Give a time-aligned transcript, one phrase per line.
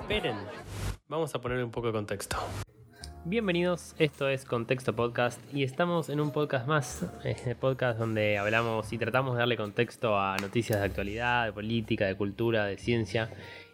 [0.00, 0.36] Esperen,
[1.08, 2.38] vamos a ponerle un poco de contexto.
[3.26, 8.94] Bienvenidos, esto es Contexto Podcast y estamos en un podcast más, este podcast donde hablamos
[8.94, 13.28] y tratamos de darle contexto a noticias de actualidad, de política, de cultura, de ciencia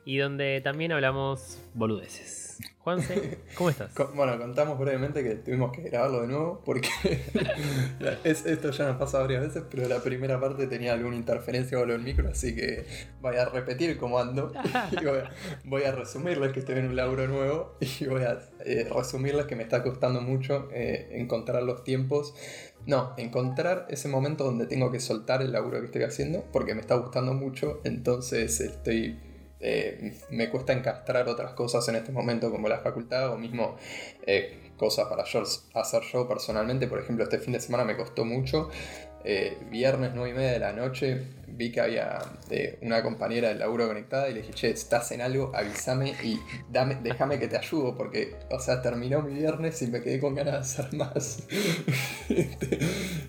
[0.07, 2.59] y donde también hablamos boludeces.
[2.79, 3.91] Juanse, ¿cómo estás?
[4.15, 6.89] Bueno, contamos brevemente que tuvimos que grabarlo de nuevo porque
[8.25, 11.99] esto ya nos pasa varias veces, pero la primera parte tenía alguna interferencia con el
[11.99, 12.87] micro, así que
[13.21, 14.53] voy a repetir el comando
[14.93, 19.47] y voy a, resumirles que estoy en un laburo nuevo y voy a eh, resumirles
[19.47, 22.33] que me está costando mucho eh, encontrar los tiempos
[22.87, 26.81] no, encontrar ese momento donde tengo que soltar el laburo que estoy haciendo porque me
[26.81, 29.19] está gustando mucho, entonces estoy
[29.69, 33.77] eh, me cuesta encastrar otras cosas en este momento como la facultad o mismo
[34.25, 36.87] eh, cosas para hacer yo personalmente.
[36.87, 38.71] Por ejemplo, este fin de semana me costó mucho.
[39.29, 42.19] Eh, viernes 9 y media de la noche vi que había
[42.51, 46.39] eh, una compañera del laburo conectada y le dije, che, estás en algo, avísame y
[46.71, 50.35] dame, déjame que te ayudo, porque, o sea, terminó mi viernes y me quedé con
[50.35, 51.43] ganas de hacer más.
[52.29, 52.81] Este,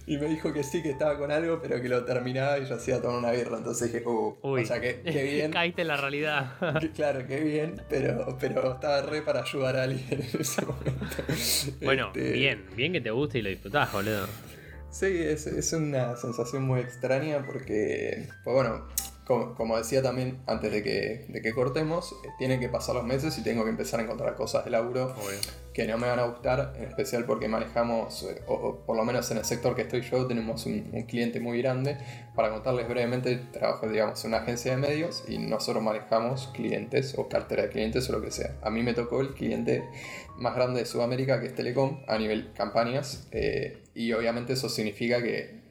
[0.08, 2.76] y me dijo que sí, que estaba con algo, pero que lo terminaba y yo
[2.76, 3.58] hacía tomar una birra.
[3.58, 5.52] Entonces dije, uh, o sea, que, qué bien.
[5.52, 6.54] Caíste en la realidad.
[6.96, 11.24] claro, qué bien, pero, pero estaba re para ayudar a alguien en ese momento.
[11.82, 14.28] Bueno, este, bien, bien que te guste y lo disfrutás, boludo.
[14.90, 18.88] Sí, es, una sensación muy extraña porque, pues bueno,
[19.28, 23.38] como, decía también antes de que, de que cortemos, eh, tienen que pasar los meses
[23.38, 25.14] y tengo que empezar a encontrar cosas de laburo
[25.74, 29.30] que no me van a gustar, en especial porque manejamos, eh, o, por lo menos
[29.32, 31.98] en el sector que estoy yo, tenemos un, cliente muy grande.
[32.36, 37.28] Para contarles brevemente, trabajo digamos, en una agencia de medios y nosotros manejamos clientes o
[37.28, 38.56] cartera de clientes o lo que sea.
[38.62, 39.84] A mí me tocó el cliente
[40.38, 45.22] más grande de Sudamérica, que es Telecom, a nivel campañas, eh, y obviamente eso significa
[45.22, 45.68] que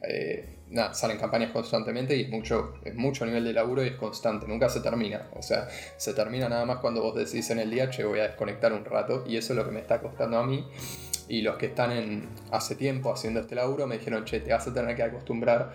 [0.70, 4.47] nada, salen campañas constantemente y es mucho, es mucho nivel de laburo y es constante,
[4.47, 5.28] nunca se termina.
[5.34, 8.25] O sea, se termina nada más cuando vos decís en el día, che, voy a
[8.25, 10.67] desconectar un rato y eso es lo que me está costando a mí.
[11.28, 14.66] Y los que están en, hace tiempo haciendo este laburo me dijeron, che, te vas
[14.66, 15.72] a tener que acostumbrar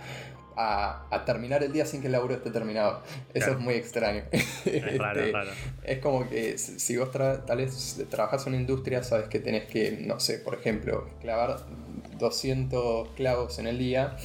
[0.56, 3.02] a, terminar el día sin que el laburo esté terminado.
[3.34, 4.24] Eso es muy extraño.
[4.66, 5.40] Es, raro, este,
[5.84, 9.92] es como que si vos tal vez trabajas en una industria, sabes que tenés que,
[10.02, 11.58] no sé, por ejemplo, clavar
[12.18, 14.16] 200 clavos en el día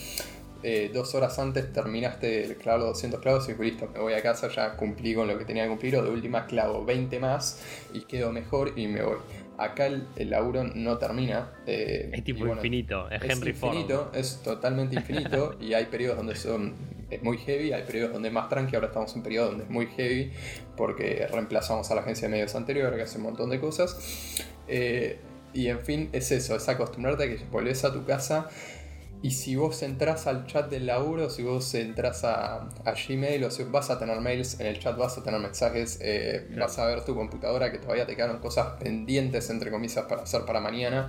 [0.62, 4.22] eh, dos horas antes terminaste el clavo los 200 clavos y listo, me voy a
[4.22, 7.62] casa, ya cumplí con lo que tenía que cumplir, o de última clavo 20 más
[7.92, 9.18] y quedo mejor y me voy.
[9.58, 11.50] Acá el, laburo no termina.
[11.66, 13.74] Eh, es tipo infinito, es, Henry Ford.
[13.74, 16.74] infinito, Es totalmente infinito y hay periodos donde son
[17.10, 19.64] es muy heavy, hay periodos donde es más tranqui, ahora estamos en un periodo donde
[19.64, 20.32] es muy heavy
[20.76, 24.44] porque reemplazamos a la agencia de medios anterior que hace un montón de cosas.
[24.68, 25.18] Eh,
[25.54, 28.48] y en fin, es eso, es acostumbrarte a que volvés a tu casa
[29.26, 33.64] y si vos entras al chat del laburo, si vos entras a, Gmail o si
[33.64, 37.04] vas a tener mails, en el chat vas a tener mensajes, eh, vas a ver
[37.04, 41.08] tu computadora que todavía te quedaron cosas pendientes, entre comillas, para hacer para mañana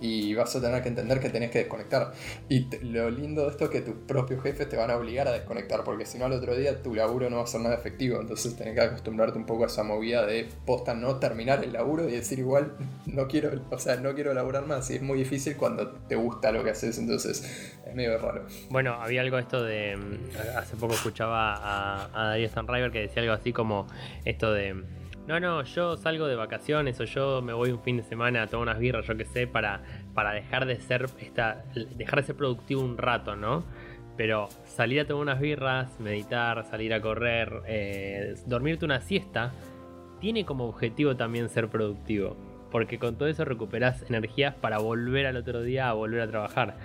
[0.00, 2.12] y vas a tener que entender que tenés que desconectar.
[2.48, 5.32] Y lo lindo de esto es que tus propios jefes te van a obligar a
[5.32, 8.20] desconectar, porque si no al otro día tu laburo no va a ser nada efectivo.
[8.20, 12.08] Entonces tenés que acostumbrarte un poco a esa movida de posta no terminar el laburo
[12.08, 12.76] y decir igual
[13.06, 14.90] no quiero, o sea, no quiero laburar más.
[14.90, 18.46] Y es muy difícil cuando te gusta lo que haces, entonces es medio raro.
[18.70, 19.96] Bueno, había algo esto de.
[19.96, 23.86] Mm, hace poco escuchaba a, a Darío Stanriver que decía algo así como
[24.24, 24.97] esto de
[25.28, 28.46] no, no, yo salgo de vacaciones o yo me voy un fin de semana a
[28.46, 29.82] tomar unas birras, yo qué sé, para,
[30.14, 31.64] para dejar de ser esta,
[31.96, 33.62] dejar de ser productivo un rato, ¿no?
[34.16, 39.52] Pero salir a tomar unas birras, meditar, salir a correr, eh, dormirte una siesta,
[40.18, 42.34] tiene como objetivo también ser productivo.
[42.70, 46.78] Porque con todo eso recuperas energías para volver al otro día a volver a trabajar.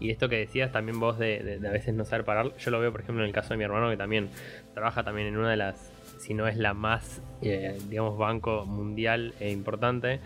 [0.00, 2.80] Y esto que decías también vos de, de, a veces no saber parar, yo lo
[2.80, 4.30] veo por ejemplo en el caso de mi hermano que también
[4.72, 9.34] trabaja también en una de las si no es la más, eh, digamos, banco mundial
[9.40, 10.20] e importante.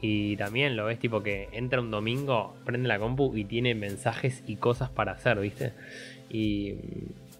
[0.00, 4.42] Y también lo ves tipo que entra un domingo, prende la compu y tiene mensajes
[4.46, 5.72] y cosas para hacer, ¿viste?
[6.28, 6.74] Y,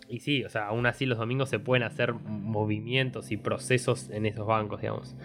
[0.09, 4.27] y sí, o sea, aún así los domingos se pueden hacer movimientos y procesos en
[4.27, 5.17] esos bancos, digamos.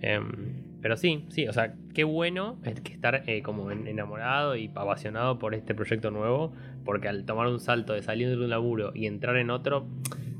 [0.00, 5.38] Em, pero sí, sí, o sea, qué bueno que estar eh, como enamorado y apasionado
[5.38, 6.52] por este proyecto nuevo,
[6.84, 9.86] porque al tomar un salto de salir de un laburo y entrar en otro,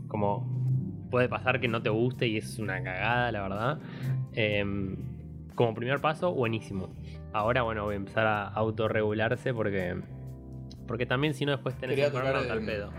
[0.06, 0.57] como
[1.10, 3.78] puede pasar que no te guste y es una cagada, la verdad.
[4.34, 4.96] Em,
[5.55, 6.94] como primer paso, buenísimo.
[7.32, 9.96] Ahora, bueno, voy a empezar a autorregularse porque.
[10.87, 12.90] Porque también si no después tenés que tocar al pedo.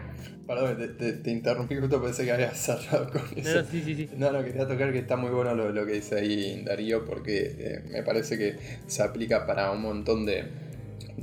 [0.46, 3.62] Perdón, te, interrumpí justo pensé que habías cerrado con eso.
[3.62, 4.10] No, sí, sí, sí.
[4.18, 7.84] No, no, quería tocar que está muy bueno lo, que dice ahí Darío porque eh,
[7.92, 8.58] me parece que
[8.88, 10.46] se aplica para un montón de,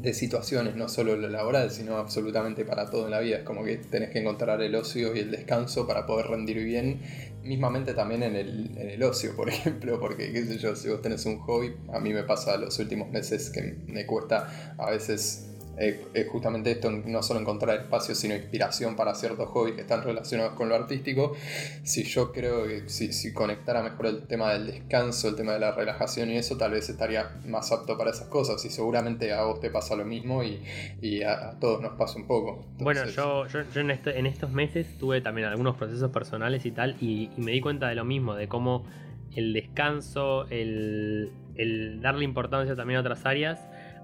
[0.03, 3.39] de situaciones, no solo lo laboral, sino absolutamente para todo en la vida.
[3.39, 7.01] Es como que tenés que encontrar el ocio y el descanso para poder rendir bien,
[7.43, 11.03] mismamente también en el, en el ocio, por ejemplo, porque qué sé yo, si vos
[11.03, 15.46] tenés un hobby, a mí me pasa los últimos meses que me cuesta a veces
[15.79, 20.55] es justamente esto, no solo encontrar espacio, sino inspiración para ciertos hobbies que están relacionados
[20.55, 21.37] con lo artístico.
[21.83, 25.61] Si yo creo que si, si, conectara mejor el tema del descanso, el tema de
[25.61, 28.65] la relajación y eso, tal vez estaría más apto para esas cosas.
[28.65, 30.63] Y seguramente a vos te pasa lo mismo y,
[31.03, 32.65] y a, todos nos pasa un poco.
[32.79, 36.71] bueno, yo, yo, yo en, este, en, estos meses tuve también algunos procesos personales y
[36.71, 38.87] tal, y, y me di cuenta de lo mismo, de cómo
[39.35, 43.61] el descanso, el, el darle importancia también a otras áreas,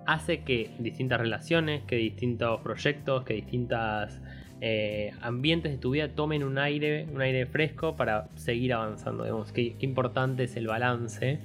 [0.07, 4.21] hace que distintas relaciones, que distintos proyectos, que distintas
[4.61, 9.25] eh, ambientes de tu vida tomen un aire, un aire fresco para seguir avanzando.
[9.25, 11.41] Digamos, qué, importante es el balance.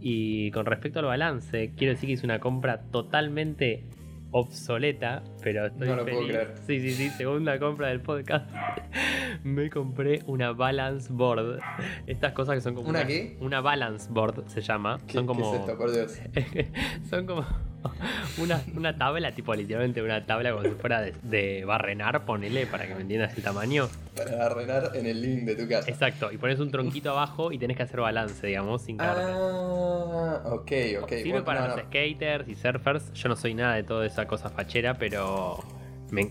[0.00, 3.84] Y con respecto al balance, quiero decir que hice una compra totalmente
[4.30, 6.54] obsoleta, pero estoy no lo Puedo creer.
[6.66, 8.50] Sí, sí, sí, segunda compra del podcast.
[9.44, 11.60] Me compré una balance board.
[12.06, 13.36] Estas cosas que son como ¿Una, qué?
[13.40, 15.00] Una balance board se llama.
[15.06, 16.20] ¿Qué, son como ¿qué es esto, por Dios?
[17.10, 17.46] son como
[18.38, 22.86] una, una, tabla, tipo literalmente una tabla como si fuera de, de, barrenar, ponele para
[22.86, 23.88] que me entiendas el tamaño.
[24.14, 25.90] Para barrenar en el link de tu casa.
[25.90, 29.24] Exacto, y pones un tronquito abajo y tenés que hacer balance, digamos, sin carne.
[29.26, 30.72] Ah, ok,
[31.02, 31.08] ok.
[31.08, 31.82] Sirve Bueno, para no, los no.
[31.84, 33.12] skaters y surfers.
[33.14, 35.29] Yo no soy nada de toda esa cosa fachera, pero.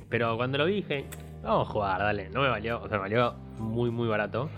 [0.10, 1.06] Pero cuando lo dije,
[1.44, 2.30] vamos a jugar, dale.
[2.30, 4.50] No me valió, o sea, me valió muy, muy barato.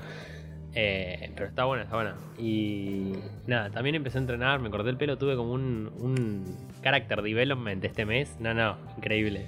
[0.73, 2.15] Eh, pero está buena, está buena.
[2.37, 3.13] Y
[3.45, 6.45] nada, también empecé a entrenar, me corté el pelo, tuve como un, un
[6.81, 8.37] character development este mes.
[8.39, 9.45] No, no, increíble.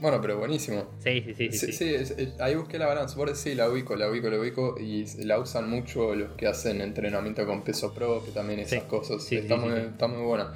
[0.00, 0.84] Bueno, pero buenísimo.
[0.98, 1.58] Sí, sí, sí, sí.
[1.58, 1.72] Sí, sí.
[1.72, 4.76] sí, es- es- ahí busqué la balance board, sí, la ubico, la ubico, la ubico
[4.78, 9.22] y la usan mucho los que hacen entrenamiento con peso pro, que también esas cosas.
[9.24, 10.52] sí, está, muy, está muy buena.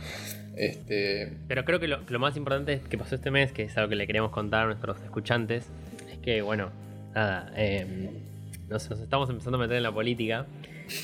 [0.56, 3.88] Este, Pero creo que lo, lo más importante que pasó este mes, que es algo
[3.90, 5.66] que le queremos contar a nuestros escuchantes,
[6.12, 6.70] es que, bueno,
[7.14, 7.86] nada, eh,
[8.68, 10.46] nos, nos estamos empezando a meter en la política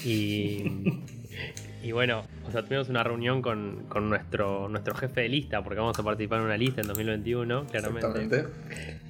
[0.05, 0.65] y,
[1.85, 5.79] y bueno, o sea, tuvimos una reunión con, con nuestro, nuestro jefe de lista, porque
[5.79, 8.07] vamos a participar en una lista en 2021, claramente.
[8.07, 8.49] exactamente.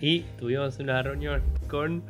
[0.01, 2.03] Y tuvimos una reunión con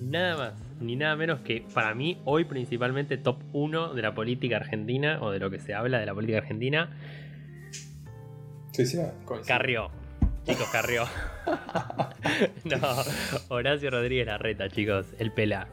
[0.00, 4.56] nada más ni nada menos que para mí hoy principalmente top 1 de la política
[4.56, 6.90] argentina o de lo que se habla de la política argentina,
[8.74, 9.46] Sí, sí, coincido.
[9.46, 9.90] Carrió.
[10.44, 11.04] Chicos, Carrió.
[12.64, 12.78] no,
[13.48, 15.06] Horacio Rodríguez Larreta, chicos.
[15.18, 15.68] El pela.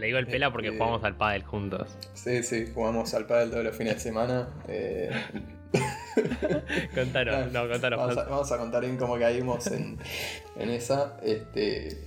[0.00, 1.88] Le digo el pela porque Eh, jugamos al pádel juntos.
[2.14, 4.48] Sí, sí, jugamos al pádel todos los fines de semana.
[4.66, 5.10] eh,
[6.94, 7.98] Contanos, no, contanos.
[7.98, 9.98] Vamos a, vamos a contar bien cómo caímos en,
[10.58, 11.16] en esa.
[11.22, 11.98] Este,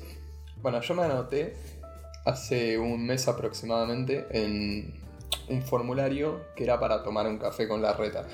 [0.57, 1.54] bueno, yo me anoté
[2.25, 4.94] hace un mes aproximadamente en
[5.50, 8.25] un formulario que era para tomar un café con la reta.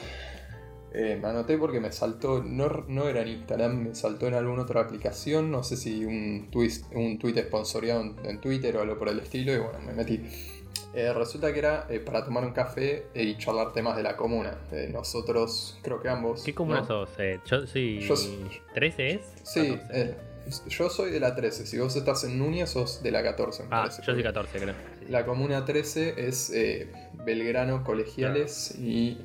[0.93, 4.63] Eh, me anoté porque me saltó, no, no era en Instagram, me saltó en alguna
[4.63, 8.97] otra aplicación, no sé si un tweet, un tweet sponsoreado en, en Twitter o algo
[8.97, 10.19] por el estilo, y bueno, me metí.
[10.95, 14.57] Eh, resulta que era eh, para tomar un café y charlar temas de la comuna.
[14.71, 16.41] Eh, nosotros, creo que ambos.
[16.43, 16.87] ¿Qué comuna ¿no?
[16.87, 17.09] sos?
[17.19, 17.99] Eh, yo soy.
[17.99, 18.39] Yo soy-
[18.75, 19.21] ¿13 es?
[19.43, 19.87] Sí, 14.
[19.93, 20.15] eh,
[20.69, 21.67] yo soy de la 13.
[21.67, 24.01] Si vos estás en Núñez, sos de la 14, me ah, parece.
[24.01, 24.73] yo soy 14, creo.
[25.09, 26.91] La comuna 13 es eh,
[27.23, 29.19] Belgrano, Colegiales y.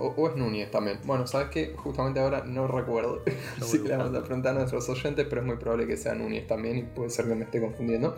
[0.00, 0.98] O, o es Núñez también.
[1.04, 1.74] Bueno, ¿sabes qué?
[1.76, 3.22] Justamente ahora no recuerdo.
[3.70, 6.46] Que le vamos a preguntar a nuestros oyentes, pero es muy probable que sea Núñez
[6.46, 8.16] también y puede ser que me esté confundiendo.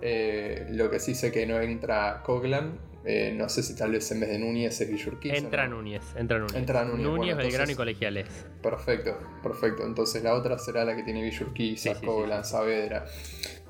[0.00, 2.78] Eh, lo que sí sé que no entra Coglan.
[3.06, 5.36] eh, no sé si tal vez en vez de Núñez es Villurquiza.
[5.36, 5.76] Entra ¿no?
[5.76, 6.56] Núñez, entra Núñez.
[6.56, 8.26] Entra Núñez, bueno, Belgrano y Colegiales.
[8.62, 9.84] Perfecto, perfecto.
[9.84, 12.52] Entonces la otra será la que tiene Villurquiza, sí, Coglan, sí.
[12.52, 13.04] Saavedra.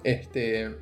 [0.05, 0.75] Este.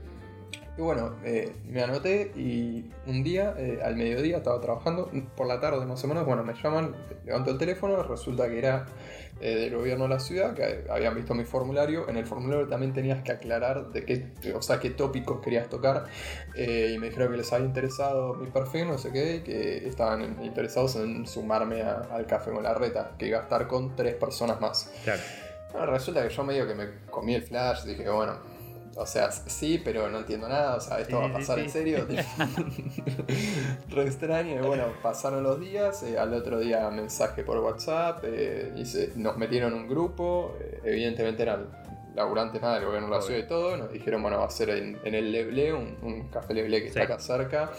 [0.79, 5.61] Y bueno, eh, me anoté y un día, eh, al mediodía, estaba trabajando, por la
[5.61, 8.87] tarde más o menos, bueno, me llaman, levanto el teléfono, resulta que era
[9.43, 12.95] eh, del gobierno de la ciudad, que habían visto mi formulario, en el formulario también
[12.95, 16.07] tenías que aclarar de qué, o sea, qué tópicos querías tocar,
[16.55, 19.87] eh, y me dijeron que les había interesado mi perfil, no sé qué, y que
[19.87, 23.95] estaban interesados en sumarme a- al café con la reta, que iba a estar con
[23.95, 24.91] tres personas más.
[25.05, 25.21] Claro.
[25.73, 28.37] Bueno, resulta que yo medio que me comí el flash, dije, bueno,
[28.97, 31.65] o sea, sí, pero no entiendo nada, o sea, esto Sí, va a pasar sí.
[31.65, 32.07] en serio.
[33.91, 38.73] Re extraño, y bueno, pasaron los días, eh, al otro día mensaje por WhatsApp, eh,
[38.77, 41.69] y se- nos metieron en un grupo, eh, evidentemente eran
[42.15, 44.71] laburantes nada del gobierno de la ciudad y todo, nos dijeron, bueno, va a ser
[44.71, 46.99] en, en el Leblé, un, un café Leblé que Sí.
[47.01, 47.71] está acá cerca,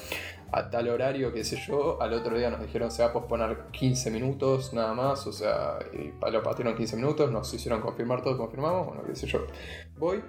[0.51, 3.57] a tal horario, qué sé yo, al otro día nos dijeron se va a posponer
[3.71, 8.37] 15 minutos nada más, o sea, y lo partieron 15 minutos, nos hicieron confirmar todo,
[8.37, 9.45] confirmamos, bueno, qué sé yo.
[9.97, 10.23] Voy,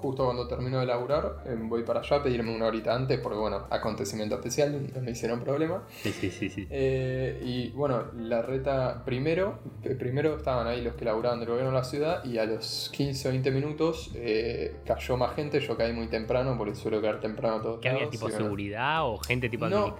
[0.00, 3.38] justo cuando termino de laburar, eh, voy para allá a pedirme una horita antes, porque
[3.38, 5.82] bueno, acontecimiento especial, no me hicieron problema.
[6.02, 6.66] Sí, sí, sí, sí.
[6.70, 11.70] Eh, y bueno, la reta primero, eh, primero estaban ahí los que laburaban del gobierno
[11.70, 15.76] de la ciudad y a los 15 o 20 minutos eh, cayó más gente, yo
[15.76, 19.18] caí muy temprano, porque suelo caer temprano a todos ¿Qué había tipo bueno, seguridad o
[19.18, 19.96] gente tipo No.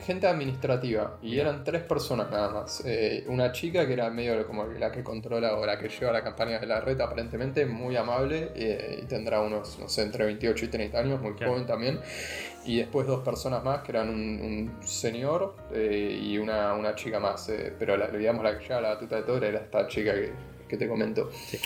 [0.00, 2.82] Gente administrativa, y eran tres personas nada más.
[2.84, 6.22] Eh, una chica que era medio como la que controla o la que lleva la
[6.24, 10.64] campaña de la reta, aparentemente, muy amable, eh, y tendrá unos, no sé, entre 28
[10.64, 11.52] y 30 años, muy Claro.
[11.52, 12.00] joven también.
[12.64, 17.20] Y después dos personas más, que eran un, un señor eh, y una, una chica
[17.20, 17.48] más.
[17.78, 20.32] pero la, digamos, la que lleva la batuta de todo era esta chica que,
[20.66, 21.30] que te comento.
[21.32, 21.58] Sí.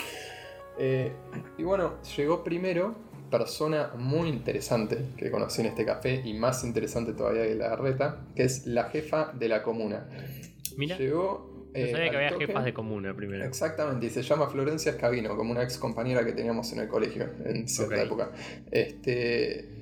[1.57, 2.95] Y bueno, llegó primero
[3.31, 8.21] persona muy interesante que conocí en este café y más interesante todavía que la reta,
[8.35, 10.09] que es la jefa de la comuna.
[10.77, 11.69] Mira, Llegó.
[11.69, 13.45] no eh, sabía al que había toque- jefas de comuna primero.
[13.45, 17.29] Exactamente, y se llama Florencia Escabino, como una ex compañera que teníamos en el colegio
[17.45, 18.31] en cierta época.
[18.71, 19.77] Este.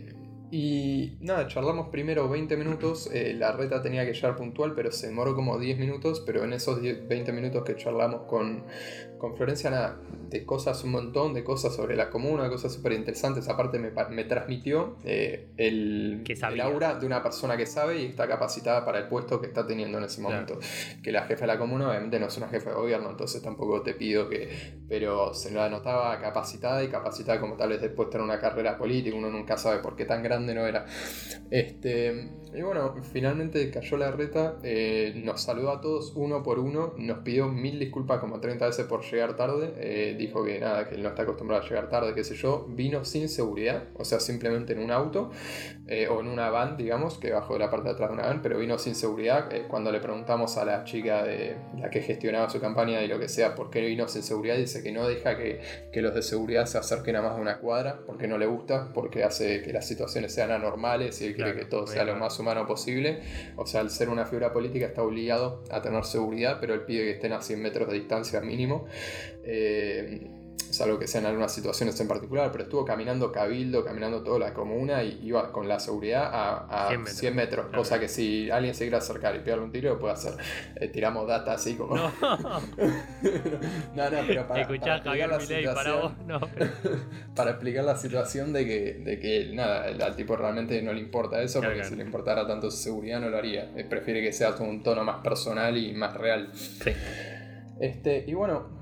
[0.49, 3.11] Y nada, charlamos primero 20 minutos.
[3.12, 6.23] eh, la reta tenía que llegar puntual, pero se demoró como 10 minutos.
[6.25, 8.62] Pero en esos 10, 20 minutos que charlamos con,
[9.19, 13.49] con Florencia, nada, de cosas, un montón de cosas sobre la comuna, cosas súper interesantes.
[13.49, 18.07] Aparte, me, me transmitió eh, el, Que el aura de una persona que sabe y
[18.07, 20.35] está capacitada para el puesto que está teniendo en ese Claro.
[20.47, 20.59] momento
[21.03, 23.83] que la jefa de la comuna obviamente no es una jefa de gobierno, entonces tampoco
[23.83, 24.77] te pido que...
[24.89, 29.17] Pero se la notaba capacitada y capacitada como tal vez después tener una carrera política,
[29.17, 30.87] uno nunca sabe por qué tan grande no era.
[31.51, 36.95] Este, y bueno, finalmente cayó la reta, eh, nos saludó a todos uno por uno,
[36.97, 40.95] nos pidió mil disculpas como 30 veces por llegar tarde, eh, dijo que nada, que
[40.95, 44.21] él no está acostumbrado a llegar tarde, qué sé yo, vino sin seguridad, o sea,
[44.21, 45.31] simplemente en un auto
[45.87, 48.27] eh, o en una van, digamos, que bajó de la parte de atrás de una
[48.27, 49.51] van, pero vino sin seguridad.
[49.69, 53.29] Cuando le preguntamos a la chica de la que gestionaba su campaña y lo que
[53.29, 55.61] sea, por qué vino sin seguridad, dice que no deja que,
[55.93, 58.89] que los de seguridad se acerquen a más de una cuadra, porque no le gusta,
[58.95, 62.17] porque hace que las situaciones sean anormales y él quiere Claro, que todo sea lo
[62.17, 63.21] más humano posible.
[63.57, 67.05] O sea, al ser una figura política está obligado a tener seguridad, pero él pide
[67.05, 68.87] que estén a 100 metros de distancia mínimo.
[69.43, 70.31] Eh,
[70.73, 75.03] salvo que sean algunas situaciones en particular, pero estuvo caminando cabildo, caminando toda la comuna
[75.03, 77.35] y iba con la seguridad a, a 100 100 metros.
[77.35, 77.79] metros, Claro.
[77.83, 80.35] cosa que si alguien se quiere acercar y pegarle un tiro, puede hacer.
[80.77, 81.97] Eh, tiramos data así como...
[81.97, 82.11] No,
[83.95, 86.41] no, no, pero para, escuchá para Javier explicar la Milei para situación- vos, no.
[86.55, 86.71] pero-
[87.35, 91.41] para explicar la situación de que, de que nada, al tipo realmente no le importa
[91.43, 91.91] eso, Claro, porque claro.
[91.91, 93.71] si le importara tanto su seguridad no lo haría.
[93.77, 96.51] Eh, prefiere que sea un tono más personal y más real.
[96.55, 96.91] Sí.
[97.81, 98.75] Este, y bueno,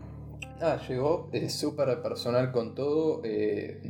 [0.61, 3.21] nada, llegó eh, súper personal con todo.
[3.25, 3.81] eh,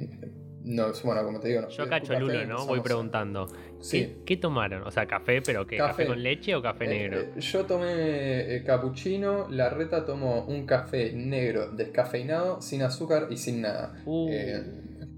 [0.66, 2.66] no, bueno, como te digo, nos Yo cacho Lulo, pero ¿no?
[2.66, 3.47] Voy preguntando.
[3.80, 4.00] Sí.
[4.00, 4.83] ¿Qué, qué tomaron?
[4.85, 5.76] O sea, café, pero ¿qué?
[5.76, 6.06] ¿Café, Café.
[6.06, 7.21] con leche o café Eh, negro?
[7.21, 13.37] eh, yo tomé eh, cappuccino, la reta tomó un café negro descafeinado, sin azúcar y
[13.37, 13.94] sin nada.
[14.06, 14.30] Uh.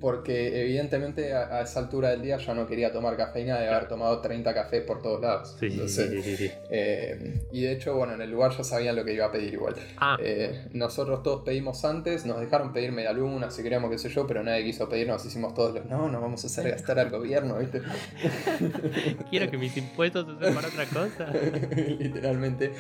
[0.00, 3.88] Porque evidentemente a, a esa altura del día ya no quería tomar cafeína de haber
[3.88, 5.56] tomado 30 cafés por todos lados.
[5.58, 6.50] sí, sí, sí, Entonces, sí, sí, sí.
[6.70, 9.54] eh, y de hecho, bueno, en el lugar ya sabían lo que iba a pedir
[9.54, 9.74] igual.
[9.98, 14.08] Ah, Eh, nosotros todos pedimos antes, nos dejaron pedir media luna, si queríamos, qué sé
[14.10, 16.98] yo, pero nadie quiso pedir, nos hicimos todos los, no, no vamos a hacer gastar
[16.98, 17.80] al gobierno, ¿viste?
[19.30, 21.32] quiero que mis impuestos se usen para otra cosa.
[21.76, 22.72] Literalmente.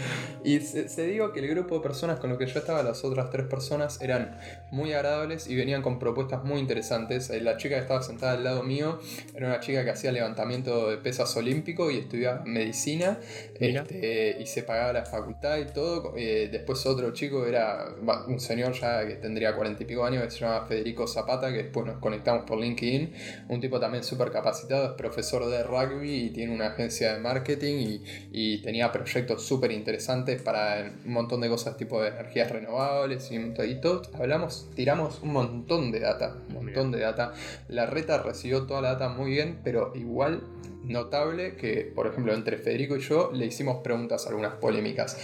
[0.44, 3.04] Y se, se digo que el grupo de personas con lo que yo estaba, las
[3.04, 4.38] otras tres personas, eran
[4.70, 7.05] muy agradables y venían con propuestas muy interesantes.
[7.10, 8.98] Eh, La chica que estaba sentada al lado mío
[9.34, 13.18] era una chica que hacía levantamiento de pesas olímpico y estudiaba medicina
[13.58, 16.14] este, y se pagaba la facultad y todo.
[16.16, 17.86] Eh, después otro chico era
[18.26, 21.64] un señor ya que tendría cuarenta y pico años que se llama Federico Zapata, que
[21.64, 23.12] después nos conectamos por LinkedIn.
[23.48, 27.74] Un tipo también súper capacitado, es profesor de rugby y tiene una agencia de marketing
[27.76, 33.30] y, y tenía proyectos súper interesantes para un montón de cosas tipo de energías renovables
[33.30, 34.02] y, y todo.
[34.14, 37.32] Hablamos, tiramos un montón de data, un montón de data.
[37.68, 40.42] La reta recibió toda la data muy bien, pero igual
[40.84, 45.16] notable que, por ejemplo, entre Federico y yo le hicimos preguntas algunas polémicas.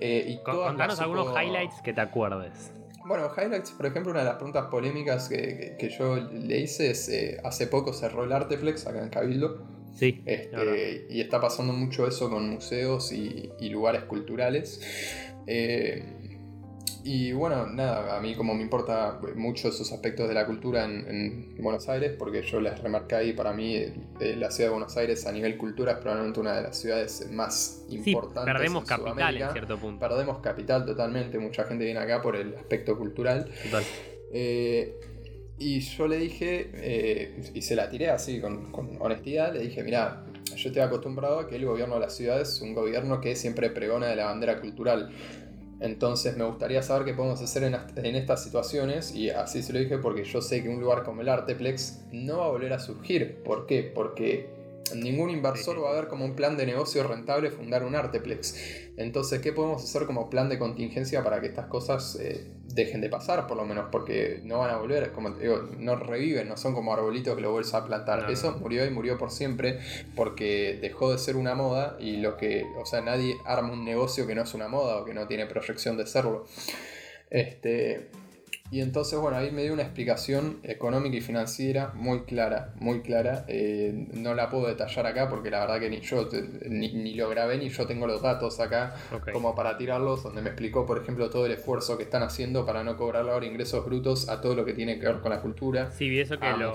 [0.00, 2.70] Eh, y Con- todas Contanos algunos highlights que te acuerdes.
[3.06, 6.90] bueno, highlights, por ejemplo, una de las preguntas polémicas que, que- que yo le hice
[6.90, 9.64] es, eh, hace poco cerró el Arteflex acá en Cabildo,
[9.94, 14.80] Sí, este, y está pasando mucho eso con museos y, y lugares culturales.
[15.46, 16.35] Eh,
[17.08, 21.06] y bueno, nada, a mí como me importa mucho esos aspectos de la cultura en,
[21.08, 23.94] en Buenos Aires, porque yo les remarqué ahí, para mí eh,
[24.36, 27.84] la ciudad de Buenos Aires a nivel cultura es probablemente una de las ciudades más
[27.88, 28.52] Sí, importantes.
[28.52, 30.00] perdemos en capital en cierto punto.
[30.08, 33.48] Perdemos capital totalmente, mucha gente viene acá por el aspecto cultural.
[33.64, 33.84] Total.
[34.32, 34.98] Eh,
[35.58, 39.82] y yo le dije, eh, y se la tiré así con, con honestidad, le dije,
[39.82, 43.34] mira, yo estoy acostumbrado a que el gobierno de la ciudad es un gobierno que
[43.36, 45.10] siempre pregona de la bandera cultural.
[45.80, 49.78] Entonces me gustaría saber qué podemos hacer en, en, estas situaciones y así se lo
[49.78, 52.78] dije porque yo sé que un lugar como el Arteplex no va a volver a
[52.78, 53.42] surgir.
[53.42, 53.82] ¿Por qué?
[53.82, 54.48] Porque
[54.94, 58.85] ningún inversor va a ver como un plan de negocio rentable fundar un Arteplex.
[58.96, 63.10] Entonces, ¿qué podemos hacer como plan de contingencia para que estas cosas eh, dejen de
[63.10, 63.86] pasar, por lo menos?
[63.92, 67.52] Porque no van a volver, como digo, no reviven, no son como arbolitos que lo
[67.52, 68.30] vuelves a plantar.
[68.30, 69.80] Eso murió y murió por siempre
[70.14, 74.26] porque dejó de ser una moda y lo que, o sea, nadie arma un negocio
[74.26, 76.46] que no es una moda o que no tiene proyección de serlo.
[77.28, 78.08] Este,
[78.70, 83.44] y entonces, bueno, ahí me dio una explicación económica y financiera muy clara, muy clara.
[83.48, 86.28] Eh, no la puedo detallar acá porque la verdad que ni yo
[86.68, 88.94] ni, lo grabé ni yo tengo los datos acá
[89.32, 92.82] como para tirarlos, donde me explicó, por ejemplo, todo el esfuerzo que están haciendo para
[92.82, 95.90] no cobrar ahora ingresos brutos a todo lo que tiene que ver con la cultura.
[95.92, 96.72] Sí, vi eso que lo,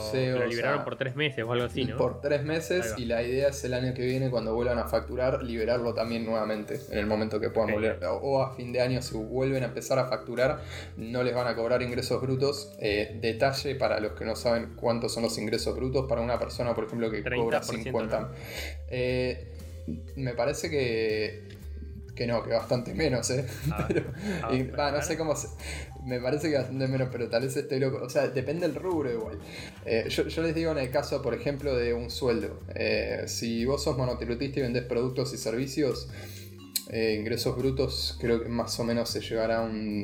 [0.48, 1.98] liberaron por tres meses o algo así, ¿no?
[1.98, 5.44] Por tres meses y la idea es el año que viene, cuando vuelvan a facturar,
[5.44, 8.00] liberarlo también nuevamente en el momento que puedan volver.
[8.22, 10.62] O a fin de año, si vuelven a empezar a facturar,
[10.96, 12.74] no les van a cobrar ingresos brutos.
[12.80, 16.74] Eh, detalle para los que no saben cuántos son los ingresos brutos para una persona,
[16.74, 18.32] por ejemplo, que cobra 50.
[18.90, 19.48] Eh,
[20.16, 21.48] me parece que,
[22.16, 23.46] que no, que bastante menos, ¿eh?
[23.72, 25.34] Ah, no sé cómo
[26.06, 28.04] Me parece que bastante menos, pero tal vez esté loco.
[28.04, 29.40] O sea, depende del rubro igual.
[29.86, 32.60] Eh, yo, les digo en el caso, por ejemplo, de un sueldo.
[33.28, 36.10] si vos sos monotributista y vendés productos y servicios,
[36.92, 40.04] ingresos brutos creo que más o menos se llegará a un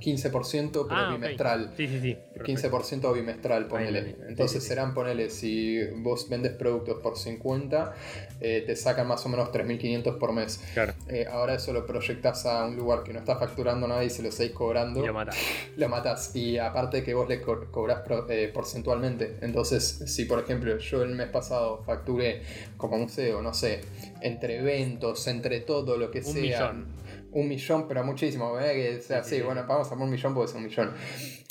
[0.00, 1.72] 15% pero ah, bimestral.
[1.76, 2.16] Sí, sí, sí.
[2.36, 4.16] 15% bimestral, ponele.
[4.28, 7.94] Entonces serán, ponele, si vos vendes productos por 50,
[8.40, 10.60] eh, te sacan más o menos 3.500 por mes.
[10.72, 10.94] Claro.
[11.08, 14.22] Eh, ahora eso lo proyectas a un lugar que no está facturando nada y se
[14.22, 15.02] lo seguís cobrando.
[15.02, 15.36] Y lo matas.
[15.76, 16.36] Lo matas.
[16.36, 19.36] Y aparte que vos le cobras eh, porcentualmente.
[19.42, 22.42] Entonces, si por ejemplo yo el mes pasado facturé
[22.76, 23.82] como museo, no sé,
[24.22, 26.42] entre eventos, entre todo lo que un sea.
[26.42, 27.00] Millón
[27.32, 28.56] un millón, pero muchísimo.
[28.58, 30.92] Que sea, sí, bueno, vamos a poner un millón porque es un millón.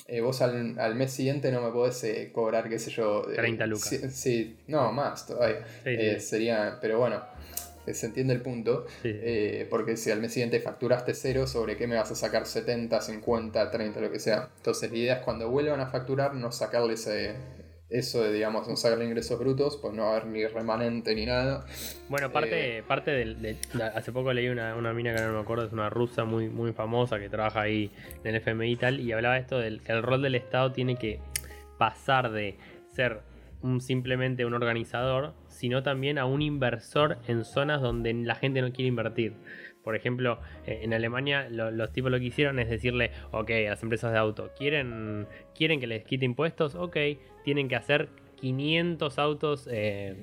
[0.08, 3.22] Eh, vos al, mes siguiente no me podés eh, cobrar, qué sé yo.
[3.22, 4.00] 30 eh, lucas.
[4.12, 5.66] Sí, no, más todavía.
[6.20, 7.22] sería, pero bueno,
[7.92, 8.88] se entiende el punto.
[9.70, 13.72] porque si al mes siguiente facturaste cero, ¿sobre qué me vas a sacar 70, 50,
[13.72, 14.50] 30, lo que sea?
[14.58, 17.36] Entonces la idea es cuando vuelvan a facturar, no sacarle ese
[17.90, 21.66] eso de, digamos, no sacar ingresos brutos, pues no haber ni remanente ni nada.
[22.08, 23.58] Bueno, parte, eh, parte del,
[23.96, 26.72] Hace poco leí una, una, mina que no me acuerdo, es una rusa muy, muy
[26.72, 27.92] famosa que trabaja ahí
[28.24, 30.98] en el FMI y tal, y hablaba esto del que el rol del Estado tiene
[30.98, 31.20] que
[31.78, 32.58] pasar de
[32.94, 33.22] ser
[33.62, 38.72] un, simplemente un organizador, sino también a un inversor en zonas donde la gente no
[38.72, 39.34] quiere invertir.
[39.90, 43.82] Por ejemplo, eh, en Alemania los tipos lo que hicieron es decirle, ok, a las
[43.82, 45.26] empresas de auto, ¿quieren,
[45.56, 46.76] ¿quieren que les quite impuestos?
[46.76, 46.96] Ok,
[47.44, 50.14] tienen que hacer 500 autos eh,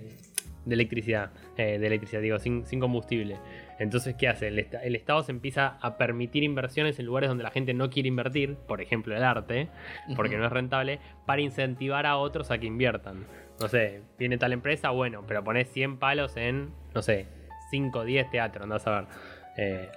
[0.65, 3.39] de electricidad, eh, de electricidad, digo, sin, combustible.
[3.81, 4.47] Entonces, ¿qué hace?
[4.47, 8.55] El, Estado se empieza a permitir inversiones en lugares donde la gente no quiere invertir,
[8.69, 9.67] por ejemplo el arte,
[10.15, 13.27] porque no es rentable, para incentivar a otros a que inviertan.
[13.61, 17.27] No sé, viene tal empresa, bueno, pero pones 100 palos en, no sé,
[17.71, 19.09] 5 o 10 teatros, andás a ver.
[19.57, 19.91] Eh,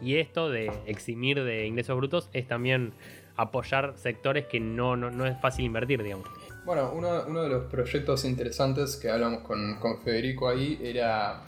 [0.00, 2.92] y esto de eximir de ingresos brutos es también
[3.36, 6.28] apoyar sectores que no, no, es fácil invertir, digamos.
[6.64, 11.42] Bueno, uno, de los proyectos interesantes que hablamos con, Federico ahí era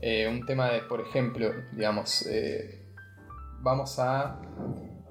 [0.00, 2.82] eh, un tema de, por ejemplo, digamos, eh,
[3.60, 4.40] vamos a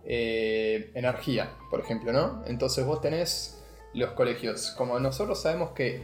[0.09, 2.41] energía, por ejemplo, ¿no?
[2.47, 3.57] Entonces vos tenés
[3.93, 4.71] los colegios.
[4.77, 6.01] Como nosotros sabemos que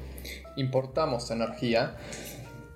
[0.57, 1.95] importamos energía,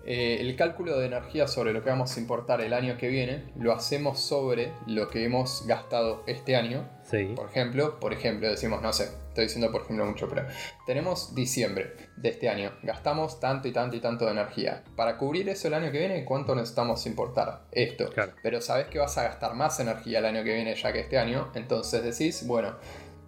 [0.09, 3.43] eh, el cálculo de energía sobre lo que vamos a importar el año que viene
[3.57, 6.87] lo hacemos sobre lo que hemos gastado este año.
[7.35, 10.47] Por ejemplo, por ejemplo, decimos, no sé, estoy diciendo por ejemplo mucho, pero
[10.85, 14.81] tenemos diciembre de este año, gastamos tanto y tanto y tanto de energía.
[14.95, 17.63] Para cubrir eso el año que viene, ¿cuánto necesitamos importar?
[17.73, 18.09] Esto.
[18.41, 21.17] Pero sabes que vas a gastar más energía el año que viene ya que este
[21.17, 22.75] año, entonces decís, bueno,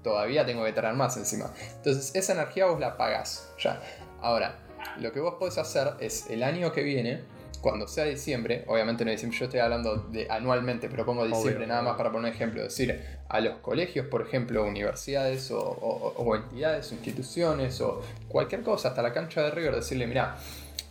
[0.02, 1.52] todavía tengo que traer más encima.
[1.76, 3.82] Entonces esa energía vos la pagás ya.
[4.22, 4.69] Ahora,
[5.00, 7.22] lo que vos podés hacer es el año que viene,
[7.62, 11.82] cuando sea diciembre, obviamente no diciembre, yo estoy hablando de anualmente, pero pongo diciembre nada
[11.82, 17.82] más para poner un ejemplo, decir a los colegios, por ejemplo, universidades o, entidades, instituciones
[17.82, 20.38] o cualquier cosa, hasta la cancha de River, decirle, mira,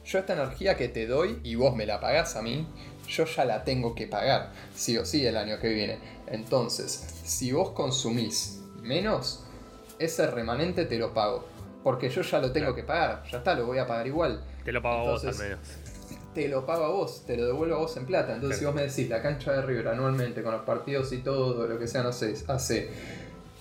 [0.04, 2.66] yo esta energía que te doy y vos me la pagás a mí,
[3.06, 5.98] yo ya la tengo que pagar, sí o sí, el año que viene.
[6.26, 6.90] Entonces,
[7.24, 9.44] si vos consumís menos,
[9.98, 11.46] ese remanente te lo pago
[11.88, 14.42] porque yo ya lo tengo que pagar, ya está, lo voy a pagar igual.
[14.62, 15.58] Te lo pago a vos al menos.
[16.34, 18.34] Te lo pago a vos, te lo devuelvo a vos en plata.
[18.34, 21.66] Entonces, si vos me decís la cancha de River anualmente con los partidos y todo,
[21.66, 22.90] lo que sea, no sé, hace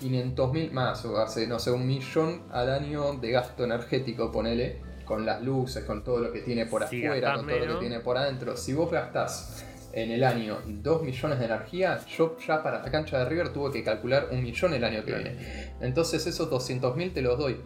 [0.00, 4.82] 500 mil más, o hace, no sé, un millón al año de gasto energético, ponele,
[5.06, 8.00] con las luces, con todo lo que tiene por afuera, con todo lo que tiene
[8.00, 8.58] por adentro.
[8.58, 9.64] Si vos gastás
[9.94, 13.72] en el año 2 millones de energía, yo ya para la cancha de River tuve
[13.72, 15.72] que calcular un millón el año que viene.
[15.80, 17.56] Entonces esos 200 mil te los doy.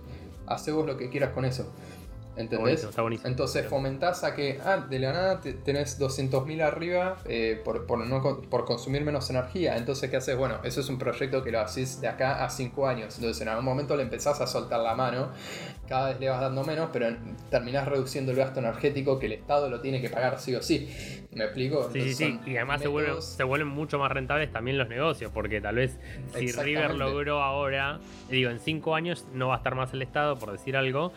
[0.46, 1.72] Hacé vos lo que quieras con eso.
[2.34, 2.88] ¿Entendés?
[3.24, 9.02] Entonces fomentás a que, ah, de la nada tenés 200.000 arriba eh, por, por, consumir
[9.02, 9.76] menos energía.
[9.76, 10.36] Entonces, ¿qué haces?
[10.36, 13.16] Bueno, eso es un proyecto que lo haces de acá a 5 años.
[13.16, 15.28] Entonces, en algún momento le empezás a soltar la mano,
[15.86, 17.14] cada vez le vas dando menos, pero
[17.50, 20.88] terminás reduciendo el gasto energético que el Estado lo tiene que pagar sí o sí.
[21.32, 21.90] ¿Me explico?
[21.92, 22.40] Sí, sí, sí.
[22.46, 25.98] Y además se, vuelven, se vuelven mucho más rentables también los negocios, porque tal vez
[26.34, 30.38] si River logró ahora, digo, en 5 años no va a estar más el Estado,
[30.38, 31.12] por decir algo,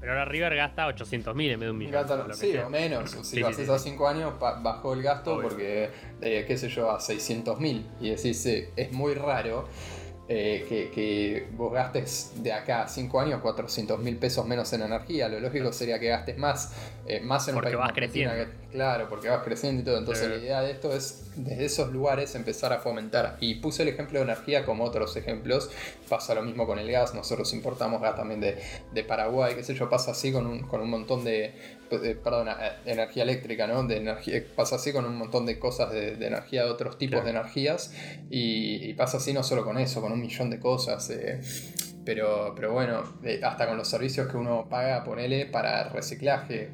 [0.00, 2.34] pero ahora River gasta 800 mil en vez de un millón.
[2.34, 3.10] sí, o menos.
[3.22, 7.00] Si lo haces a 5 años, bajó el gasto porque, eh, qué sé yo, a
[7.00, 7.86] 600 mil.
[8.00, 9.68] Y decís, es muy raro
[10.28, 15.28] eh, que, vos gastes de acá a 5 años 400 mil pesos menos en energía.
[15.28, 16.72] Lo lógico sería que gastes más,
[17.06, 18.34] eh, más en porque vas creciendo.
[18.72, 19.98] claro, porque vas creciendo y todo.
[19.98, 23.36] Entonces la idea de esto es desde esos lugares empezar a fomentar.
[23.40, 25.70] Y puse el ejemplo de energía como otros ejemplos.
[26.08, 27.14] Pasa lo mismo con el gas.
[27.14, 28.60] Nosotros importamos gas también de,
[28.92, 29.88] de Paraguay, qué sé yo.
[29.88, 31.54] Pasa así con un, con un montón de,
[31.90, 32.48] eh, perdón,
[32.84, 33.82] energía eléctrica, ¿no?
[33.84, 37.30] De energía, pasa así con un montón de cosas de, energía, de otros tipos de
[37.30, 37.92] energías.
[38.30, 41.08] Y, y, pasa así no solo con eso, con un millón de cosas.
[41.10, 41.40] Eh,
[42.06, 46.70] pero, pero bueno, eh, hasta con los servicios que uno paga, ponele para reciclaje,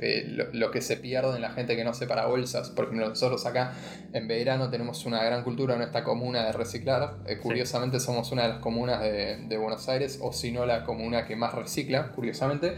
[0.53, 2.69] lo, que se pierde en la gente que no separa bolsas.
[2.69, 3.73] Por ejemplo, nosotros acá
[4.13, 7.17] en verano tenemos una gran cultura en esta comuna de reciclar.
[7.27, 11.25] Eh, curiosamente somos una de las comunas de, Buenos Aires, o si no la comuna
[11.25, 12.75] que más recicla, curiosamente.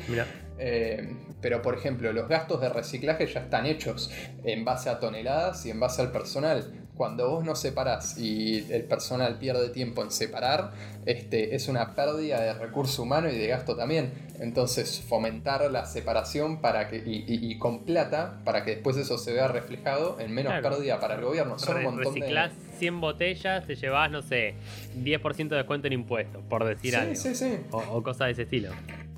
[1.40, 4.10] Pero por ejemplo, los gastos de reciclaje ya están hechos
[4.44, 8.84] en base a toneladas y en base al personal cuando vos no separás y el
[8.84, 10.72] personal pierde tiempo en separar,
[11.06, 14.12] este, es una pérdida de recurso humano y de gasto también.
[14.38, 19.48] Entonces, fomentar la separación para que, y, con plata para que después eso se vea
[19.48, 21.58] reflejado en menos pérdida para el gobierno.
[21.58, 24.54] Son un montón reciclás 100 botellas, te llevas, no sé,
[24.96, 27.14] 10% de descuento en impuestos, por decir algo.
[27.14, 27.58] Sí, sí.
[27.70, 28.70] O, cosas de ese estilo.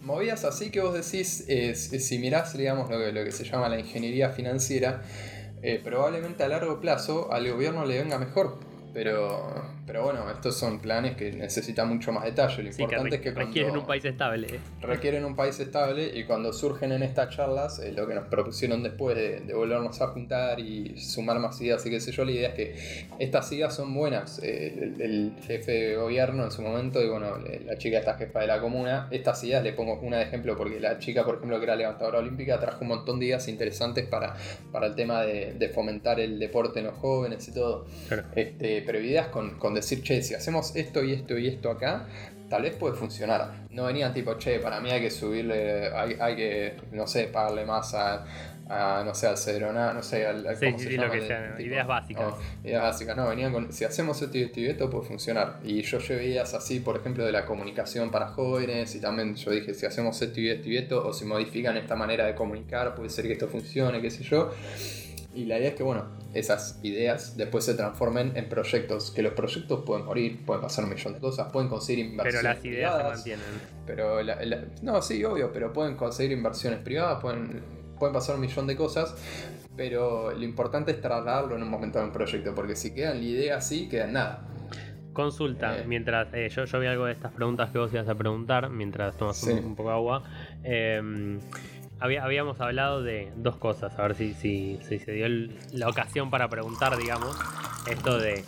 [0.07, 3.81] Movidas así que vos decís, si mirás, digamos, lo que, lo que se llama la
[3.81, 5.03] ingeniería financiera,
[5.63, 8.57] eh, probablemente a largo plazo al gobierno le venga mejor.
[8.97, 9.53] Pero,
[9.87, 12.63] pero bueno, estos son planes que necesitan mucho más detalle.
[12.63, 14.61] Lo importante es que requieren un país estable.
[14.81, 18.83] Requieren un país estable y cuando surgen en estas charlas, eh, lo que nos propusieron
[18.83, 22.49] después de, volvernos a juntar y sumar más ideas y qué sé yo, la idea
[22.49, 22.75] es que
[23.19, 24.41] estas ideas son buenas.
[24.43, 28.47] Eh, el, jefe de gobierno en su momento y bueno, la chica esta jefa de
[28.47, 31.65] la comuna, estas ideas le pongo una de ejemplo porque la chica, por ejemplo, que
[31.65, 34.37] era levantadora olímpica, trajo un montón de ideas interesantes para,
[34.73, 37.85] para el tema de, fomentar el deporte en los jóvenes y todo.
[38.35, 42.07] Este, pero ideas con, con, decir, che, si hacemos esto y esto y esto acá,
[42.49, 43.67] tal vez puede funcionar.
[43.71, 47.95] No venían tipo, che, para mí hay que subirle, hay, que, no sé, pagarle más
[47.95, 48.25] a,
[49.05, 52.35] no sé, al Cedrona, no sé, al, sí, sí, lo que sea, ideas básicas.
[52.65, 55.61] ideas básicas, no, venían con, si hacemos esto y esto y esto puede funcionar.
[55.65, 59.51] Y yo llevé ideas así, por ejemplo, de la comunicación para jóvenes y también yo
[59.51, 62.95] dije, si hacemos esto y esto y esto, o si modifican esta manera de comunicar,
[62.95, 64.53] puede ser que esto funcione, qué sé yo.
[65.37, 69.11] Y la idea es que, bueno, esas ideas después se transformen en proyectos.
[69.11, 72.41] Que los proyectos pueden morir, pueden pasar un millón de cosas, pueden conseguir inversiones.
[72.41, 73.61] Pero las ideas se mantienen.
[73.87, 74.19] Pero
[74.83, 77.63] no, sí, obvio, pero pueden conseguir inversiones privadas, pueden,
[77.99, 79.15] pueden pasar un millón de cosas.
[79.77, 83.25] Pero lo importante es trasladarlo en un momento de un proyecto, porque si quedan la
[83.25, 84.49] idea así, queda nada.
[85.13, 85.85] Consulta, eh.
[85.87, 89.17] mientras eh, yo, yo vi algo de estas preguntas que vos ibas a preguntar, mientras
[89.17, 90.23] tomas un, poco de agua.
[90.65, 91.39] Eh,
[92.01, 95.27] habíamos hablado de dos cosas, a ver si, si, se dio
[95.73, 97.37] la ocasión para preguntar, digamos,
[97.91, 98.45] esto de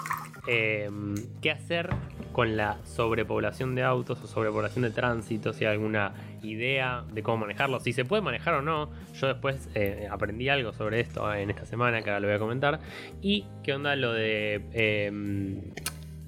[0.46, 1.90] em, qué hacer
[2.32, 7.38] con la sobrepoblación de autos o sobrepoblación de tránsito, si hay alguna idea de cómo
[7.38, 8.90] manejarlo, si se puede manejar o no.
[9.14, 12.38] Yo después eh, aprendí algo sobre esto en esta semana, que ahora lo voy a
[12.38, 12.80] comentar.
[13.22, 14.62] Y qué onda lo de...
[14.72, 15.62] Em,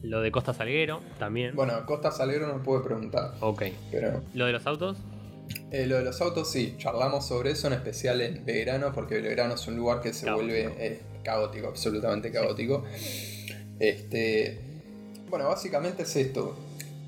[0.02, 1.54] lo de Costa Salguero también.
[1.54, 3.34] Bueno, Costa Salguero no puede preguntar.
[3.40, 3.64] Ok.
[3.90, 4.22] Pero...
[4.34, 4.96] ¿Lo de los autos?
[5.70, 9.54] Eh, lo de los autos, sí, charlamos sobre eso, en especial en Belgrano, porque Belgrano
[9.54, 12.84] es un lugar que se vuelve eh, caótico, absolutamente caótico.
[13.78, 14.58] Este,
[15.28, 16.56] bueno, básicamente es esto.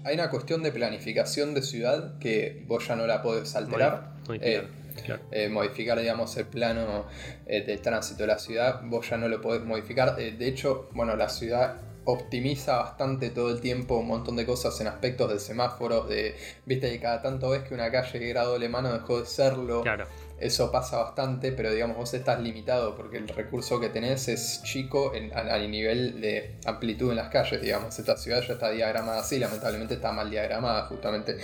[0.04, 4.12] Hay una cuestión de planificación de ciudad que vos ya no la podés alterar.
[4.28, 7.06] Modificar, eh, modificar digamos, el plano
[7.46, 10.16] de tránsito de la ciudad, vos ya no lo podés modificar.
[10.16, 14.88] de hecho, bueno, la ciudad optimiza bastante todo el tiempo un montón de cosas en
[14.88, 16.34] aspectos de semáforos, de,
[16.66, 19.82] viste, que cada tanto ves que una calle que era doble mano dejó de serlo.
[19.82, 20.06] Claro.
[20.40, 25.14] Eso pasa bastante, pero digamos vos estás limitado porque el recurso que tenés es chico
[25.14, 27.96] en, a, nivel de amplitud en las calles, digamos.
[27.96, 31.36] Esta ciudad ya está diagramada así, lamentablemente está mal diagramada justamente.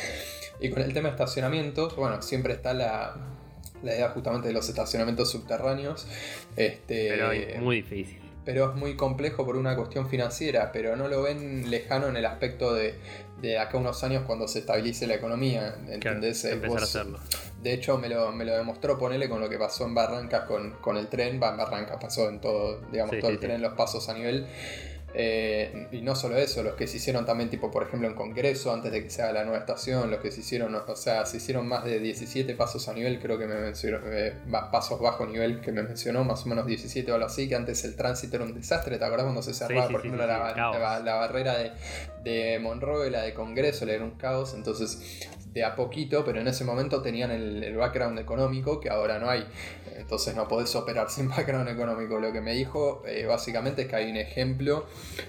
[0.58, 3.14] Y con el tema de estacionamientos, bueno, siempre está la,
[3.84, 6.08] la idea justamente de los estacionamientos subterráneos.
[6.56, 11.20] Este, pero muy difícil pero es muy complejo por una cuestión financiera, pero no lo
[11.20, 12.94] ven lejano en el aspecto de,
[13.42, 16.40] de acá unos años cuando se estabilice la economía, ¿entendés?
[16.40, 17.18] Claro, empezar a hacerlo.
[17.62, 20.70] De hecho, me lo, me lo demostró ponerle con lo que pasó en Barrancas con,
[20.80, 24.08] con el tren, va en Barrancas pasó en todo, digamos, todo el tren, los pasos
[24.08, 24.46] a nivel
[25.20, 28.72] eh, y no solo eso, los que se hicieron también, tipo, por ejemplo, en Congreso,
[28.72, 31.38] antes de que se haga la nueva estación, los que se hicieron, o sea, se
[31.38, 34.36] hicieron más de 17 pasos a nivel, creo que me mencionó, eh,
[34.70, 37.84] pasos bajo nivel que me mencionó, más o menos 17 o algo así, que antes
[37.84, 41.58] el tránsito era un desastre, ¿te acordás cuando se cerraba, por ejemplo, la, la, barrera
[41.58, 41.72] de,
[42.22, 46.64] de Monroe, la de Congreso, era un caos, entonces de a poquito, pero en ese
[46.64, 49.46] momento tenían el, background económico que ahora no hay.
[49.96, 52.18] Entonces no podés operar sin background económico.
[52.18, 54.86] Lo que me dijo eh, básicamente es que hay un ejemplo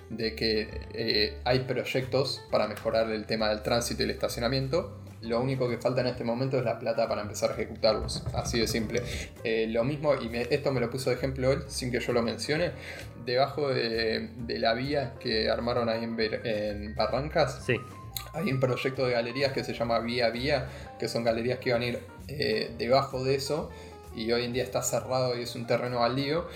[0.09, 4.97] de que eh, hay proyectos para mejorar el tema del tránsito y el estacionamiento.
[5.21, 8.23] Lo único que falta en este momento es la plata para empezar a ejecutarlos.
[8.33, 9.01] Así de simple.
[9.43, 12.21] Eh, lo mismo, y esto me lo puso de ejemplo él, sin que yo lo
[12.21, 12.71] mencione,
[13.25, 17.65] debajo de, la vía que armaron ahí en, en Barrancas.
[17.65, 17.75] Sí
[18.33, 21.81] hay un proyecto de galerías que se llama Vía Vía, que son galerías que iban
[21.81, 23.69] a ir eh, debajo de eso,
[24.15, 26.47] y hoy en día está cerrado y es un terreno baldío.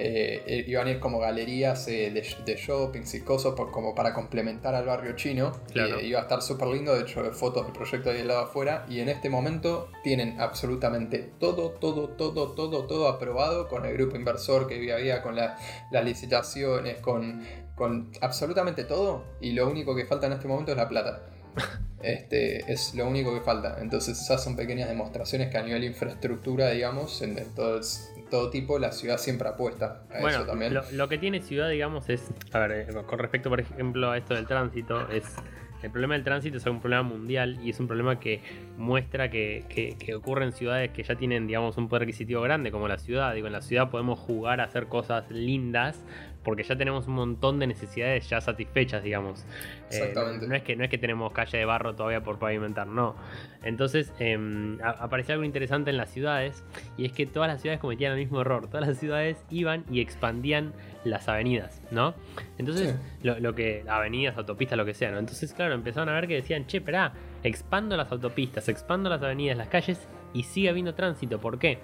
[0.00, 4.76] Eh, eh, iban a ir como galerías de, de, shoppings y cosas como para complementar
[4.76, 5.50] al barrio chino.
[5.74, 8.86] iba a estar súper lindo, de hecho, fotos del proyecto ahí del lado afuera.
[8.88, 14.14] Y en este momento tienen absolutamente todo, todo, todo, todo, todo aprobado con el grupo
[14.14, 17.42] inversor que había, con las licitaciones, con
[17.78, 21.22] con absolutamente todo y lo único que falta en este momento es la plata.
[22.00, 23.78] Este, es lo único que falta.
[23.80, 27.80] Entonces esas son pequeñas demostraciones que a nivel infraestructura, digamos, en, todo,
[28.30, 30.74] todo, tipo, la ciudad siempre apuesta a eso también.
[30.74, 34.16] Lo, lo, que tiene ciudad, digamos, es, a ver, eh, con respecto, por ejemplo, a
[34.16, 35.24] esto del tránsito, es
[35.82, 38.40] el problema del tránsito es un problema mundial y es un problema que
[38.76, 42.88] muestra que, que, ocurre en ciudades que ya tienen, digamos, un poder adquisitivo grande, como
[42.88, 43.34] la ciudad.
[43.34, 46.04] Digo, en la ciudad podemos jugar a hacer cosas lindas
[46.48, 49.42] porque ya tenemos un montón de necesidades ya satisfechas, digamos.
[49.90, 50.48] Eh, Exactamente.
[50.48, 53.16] no, es que, no es que tenemos calle de barro todavía por pavimentar, no.
[53.62, 56.64] Entonces, eh, apareció algo interesante en las ciudades
[56.96, 58.66] y es que todas las ciudades cometían el mismo error.
[58.66, 60.72] Todas las ciudades iban y expandían
[61.04, 62.14] las avenidas, ¿no?
[62.56, 65.18] Entonces, lo, que, avenidas, autopistas, lo que sea, ¿no?
[65.18, 69.58] Entonces, claro, empezaron a ver que decían, che, esperá, expando las autopistas, expando las avenidas,
[69.58, 71.40] las calles y sigue habiendo tránsito.
[71.40, 71.78] ¿Por qué?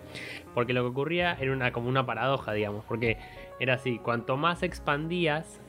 [0.55, 3.19] Porque lo que ocurría era una, como una paradoja, digamos, porque
[3.61, 5.61] era así, cuanto más expandías,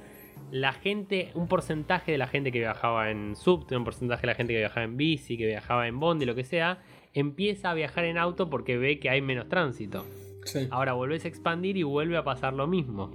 [0.51, 4.35] la gente, un porcentaje de la gente que viajaba en subte, un porcentaje de la
[4.35, 6.79] gente que viajaba en bici, que viajaba en bondi, lo que sea,
[7.13, 10.05] empieza a viajar en auto porque ve que hay menos tránsito.
[10.69, 13.11] Ahora volvés a expandir y vuelve a pasar lo mismo.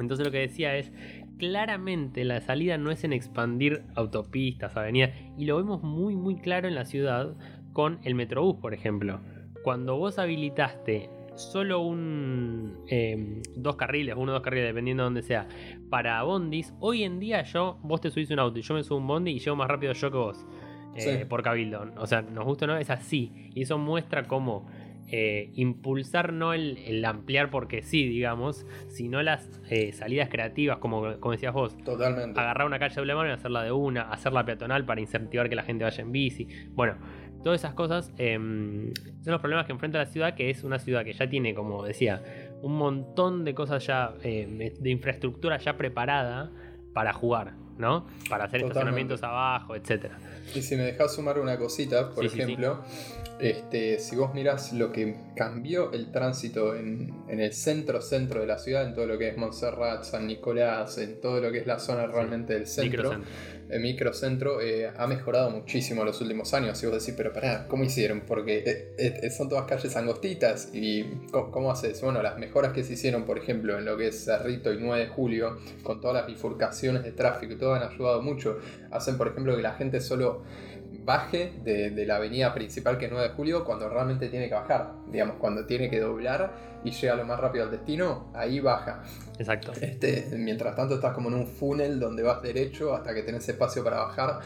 [0.00, 0.92] Entonces lo que decía es,
[1.38, 6.68] claramente la salida no es en expandir autopistas, avenidas, y lo vemos muy muy claro
[6.68, 7.36] en la ciudad
[7.72, 9.20] con el Metrobús, por ejemplo.
[9.62, 15.22] Cuando vos habilitaste solo un em, dos carriles, uno o dos carriles, dependiendo de donde
[15.22, 15.46] sea,
[15.90, 18.98] para bondis, hoy en día yo, vos te subís un auto y yo me subo
[18.98, 20.46] un bondi y llego más rápido yo que vos.
[20.96, 21.92] Eh, por cabildo.
[21.96, 23.50] O sea, nos gusta o no, es así.
[23.54, 24.66] Y eso muestra cómo
[25.10, 31.32] eh, impulsar no el, ampliar porque sí, digamos, sino las eh, salidas creativas, como, como
[31.32, 31.76] decías vos.
[31.78, 32.38] Totalmente.
[32.38, 35.62] Agarrar una calle doble mano y hacerla de una, hacerla peatonal para incentivar que la
[35.62, 36.48] gente vaya en bici.
[36.74, 36.96] Bueno,
[37.42, 41.04] todas esas cosas em, son los problemas que enfrenta la ciudad, que es una ciudad
[41.04, 42.22] que ya tiene, como decía,
[42.62, 46.50] un montón de cosas ya, em, de infraestructura ya preparada
[46.92, 48.06] para jugar, ¿no?
[48.28, 50.18] Para hacer estacionamientos abajo, etcétera.
[50.54, 52.82] Y si me dejas sumar una cosita, por ejemplo,
[53.38, 58.58] este, si vos mirás lo que cambió el tránsito en, el centro centro de la
[58.58, 61.78] ciudad, en todo lo que es Montserrat, San Nicolás, en todo lo que es la
[61.78, 63.20] zona realmente del centro,
[63.68, 66.82] el microcentro, eh, ha mejorado muchísimo en los últimos años.
[66.82, 68.22] Y vos decís, pero pará, ¿cómo hicieron?
[68.22, 70.70] Porque eh, eh, son todas calles angostitas.
[70.72, 72.00] ¿Y cómo, haces?
[72.00, 75.04] Bueno, las mejoras que se hicieron, por ejemplo, en lo que es Cerrito y 9
[75.04, 78.58] de julio, con todas las bifurcaciones de tráfico y todo, han ayudado mucho.
[78.90, 80.42] Hacen, por ejemplo, que la gente solo
[81.08, 84.54] baje de, de, la avenida principal que es 9 de julio cuando realmente tiene que
[84.54, 84.92] bajar.
[85.10, 86.52] Digamos, cuando tiene que doblar
[86.84, 89.02] y llega lo más rápido al destino, ahí baja.
[89.38, 89.72] Exacto.
[89.80, 93.82] Este, mientras tanto estás como en un funnel donde vas derecho hasta que tenés espacio
[93.82, 94.40] para bajar.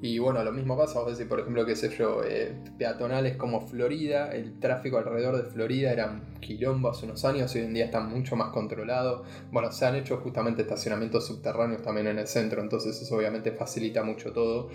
[0.00, 3.66] Y bueno, lo mismo pasa, vos decís, por ejemplo, qué sé yo, eh, peatonales como
[3.66, 8.00] Florida, el tráfico alrededor de Florida era quilombo hace unos años, hoy en día está
[8.00, 9.24] mucho más controlado.
[9.50, 14.02] Bueno, se han hecho justamente estacionamientos subterráneos también en el centro, entonces eso obviamente facilita
[14.04, 14.68] mucho todo.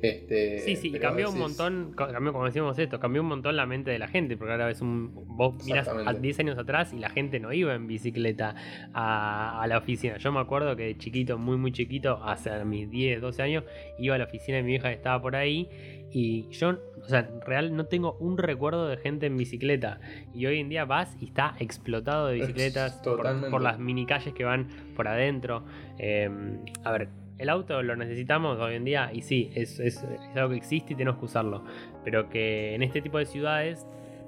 [0.00, 3.90] Este, sí, sí, cambió un montón, cambió, como decimos esto, cambió un montón la mente
[3.90, 7.10] de la gente, porque ahora ves un, vos miras a 10 años atrás y la
[7.10, 8.54] gente no iba en bicicleta
[8.92, 10.16] a, la oficina.
[10.18, 13.64] Yo me acuerdo que de chiquito, muy muy chiquito, hace mis 10, 12 años,
[13.98, 15.68] iba a la oficina de mi hija que estaba por ahí
[16.10, 20.00] Y yo, o sea, real no tengo un recuerdo de gente en bicicleta.
[20.34, 24.44] Y hoy en día vas y está explotado de bicicletas por, las mini calles que
[24.44, 25.64] van por adentro.
[25.98, 30.50] Em, a ver, el auto lo necesitamos hoy en día y sí, es, es, algo
[30.50, 31.64] que existe y tenemos que usarlo.
[32.04, 33.86] Pero que en este tipo de ciudades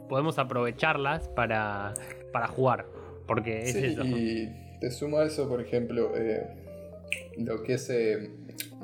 [0.09, 1.95] podemos aprovecharlas para,
[2.33, 2.87] para jugar.
[3.27, 4.05] Porque es eso.
[4.05, 4.49] Y
[4.81, 6.47] te suma eso, por ejemplo, eh,
[7.39, 8.31] lo que es eh,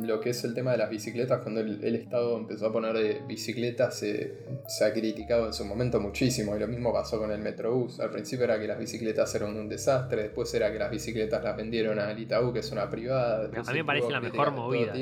[0.00, 3.22] lo que es el tema de las bicicletas, cuando el, Estado empezó a poner eh,
[3.26, 6.54] bicicletas, se ha criticado en su momento muchísimo.
[6.54, 7.98] Y lo mismo pasó con el Metrobús.
[8.00, 11.56] Al principio era que las bicicletas eran un desastre, después era que las bicicletas las
[11.56, 13.46] vendieron a Itaú, que es una privada.
[13.46, 14.92] A mí me parece la mejor movida.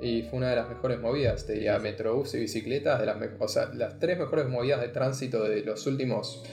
[0.00, 1.46] Y fue una de las mejores movidas.
[1.46, 5.44] Te diría, Metrobús y bicicletas, de las, o sea, las tres mejores movidas de tránsito
[5.44, 6.44] de los últimos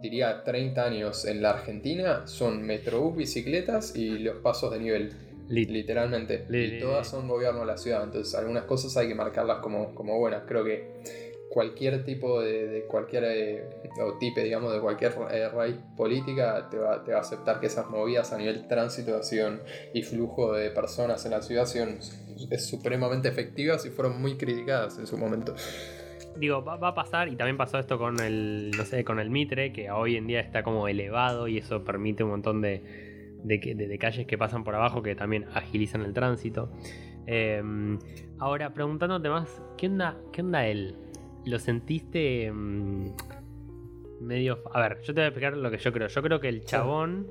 [0.00, 5.12] diría 30 años en la Argentina son Metrobús, bicicletas y los pasos de nivel
[5.50, 6.46] literalmente.
[6.48, 8.04] y todas son gobierno de la ciudad.
[8.04, 10.44] Entonces, algunas cosas hay que marcarlas como, como buenas.
[10.46, 11.00] Creo que
[11.50, 13.64] cualquier tipo de, cualquier eh,
[14.02, 17.66] o tipe, digamos, de cualquier eh, raíz política te va, te va, a aceptar que
[17.66, 19.20] esas movidas a nivel tránsito
[19.92, 21.98] y flujo de personas en la ciudad son,
[22.50, 25.54] es supremamente efectivas y fueron muy criticadas en su momento.
[26.36, 29.30] Digo, va, va, a pasar, y también pasó esto con el, no sé, con el
[29.30, 33.09] Mitre, que hoy en día está como elevado y eso permite un montón de,
[33.42, 36.70] de, calles que pasan por abajo que también agilizan el tránsito.
[37.26, 37.98] Em,
[38.38, 40.96] ahora, preguntándote más, ¿qué onda, ¿qué onda él?
[41.44, 43.12] ¿Lo sentiste em,
[44.20, 44.62] medio...
[44.72, 46.08] A ver, yo te voy a explicar lo que yo creo.
[46.08, 47.28] Yo creo que el chabón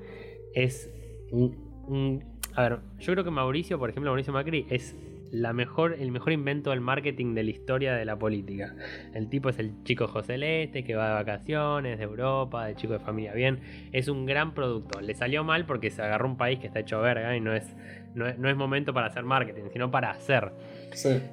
[0.54, 0.89] es
[1.32, 2.24] un,
[2.56, 4.95] A ver, yo creo que Mauricio, por ejemplo, Mauricio Macri, es
[5.32, 8.76] la mejor, el mejor invento del marketing de la historia de la política.
[9.13, 12.94] El tipo es el chico José Leste que va de vacaciones de Europa, de chico
[12.94, 13.60] de familia bien.
[13.92, 15.02] Es un gran producto.
[15.02, 17.76] Le salió mal porque se agarró un país que está hecho verga y no es,
[18.15, 20.52] no es, momento para hacer marketing, sino para hacer.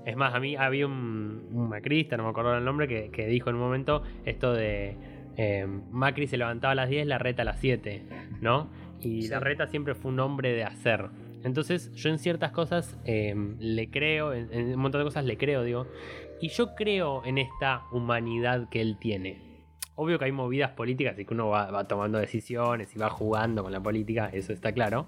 [0.04, 3.50] Es más, a mí había un, un macrista, no me acuerdo el nombre, que, dijo
[3.50, 4.96] en un momento esto de
[5.36, 8.02] eh, Macri se levantaba a las 10, la reta a las 7,
[8.40, 8.70] ¿no?
[9.00, 11.08] Y la reta siempre fue un hombre de hacer.
[11.46, 15.62] Entonces yo en ciertas cosas em, le creo, en, un montón de cosas le creo,
[15.62, 15.86] digo.
[16.40, 19.62] Y yo creo en esta humanidad que él tiene.
[19.94, 23.70] Obvio que hay movidas políticas y que uno va, tomando decisiones y va jugando con
[23.70, 25.06] la política, eso está claro.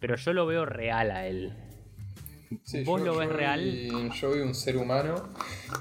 [0.00, 1.52] Pero yo lo veo real a él.
[2.84, 4.10] ¿Vos lo ves real?
[4.20, 5.30] Yo vi un ser humano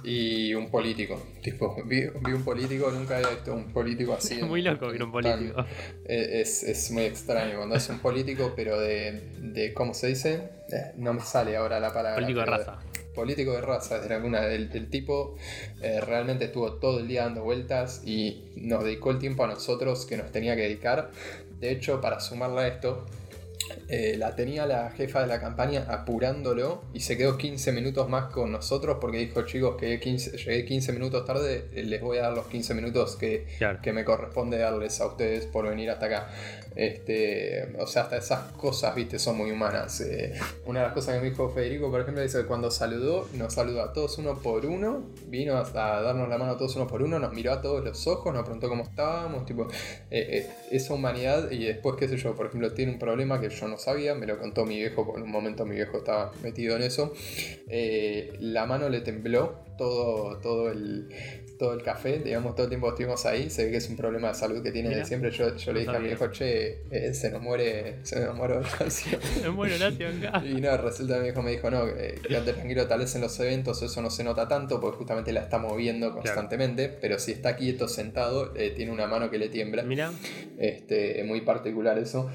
[0.04, 1.22] y un político.
[1.42, 4.42] Tipo, vi, un político, nunca había visto un político así.
[4.42, 5.66] muy loco ver un político.
[6.06, 10.50] Eh, es, es, muy extraño cuando es un político, pero de, de ¿cómo se dice?
[10.72, 12.16] Eh, no me sale ahora la palabra.
[12.16, 12.80] Político de raza.
[13.14, 15.36] político de raza, de alguna, del, tipo
[15.82, 20.06] eh, realmente estuvo todo el día dando vueltas y nos dedicó el tiempo a nosotros
[20.06, 21.12] que nos tenía que dedicar.
[21.60, 23.06] De hecho, para sumarle a esto,
[23.88, 28.32] eh, la tenía la jefa de la campaña apurándolo y se quedó 15 minutos más
[28.32, 32.34] con nosotros porque dijo, chicos, que 15, llegué 15 minutos tarde, les voy a dar
[32.34, 33.46] los 15 minutos que,
[33.82, 36.30] que me corresponde darles a ustedes por venir hasta acá.
[36.76, 40.02] Este, o sea, hasta esas cosas, viste, son muy humanas.
[40.02, 40.34] Eh,
[40.66, 43.54] una de las cosas que me dijo Federico, por ejemplo, dice que cuando saludó, nos
[43.54, 47.02] saludó a todos uno por uno, vino a darnos la mano a todos uno por
[47.02, 49.68] uno, nos miró a todos los ojos, nos preguntó cómo estábamos, tipo,
[50.12, 53.50] eh, eh, esa humanidad y después, qué sé yo, por ejemplo, tiene un problema que
[53.50, 56.76] yo no sabía, me lo contó mi viejo, por un momento mi viejo estaba metido
[56.76, 57.14] en eso,
[58.40, 61.10] la mano le tembló todo, todo el
[61.58, 64.30] todo el café, digamos, todo el tiempo estuvimos ahí, se ve que es un problema
[64.30, 65.32] de salud que tiene de siempre.
[65.32, 68.56] Yo, yo le dije a mi viejo, che, eh, se nos muere, se nos muere
[68.58, 69.20] Horacio.
[69.22, 70.44] se muere Horacio acá.
[70.46, 73.22] Y no, resulta que mi viejo me dijo, no, eh, quédate tranquilo, tal vez en
[73.22, 77.32] los eventos eso no se nota tanto, porque justamente la está moviendo constantemente, pero si
[77.32, 79.84] está quieto, sentado, eh, tiene una mano que le tiembla.
[79.84, 80.12] Mira.
[80.58, 82.30] Este, es muy particular eso.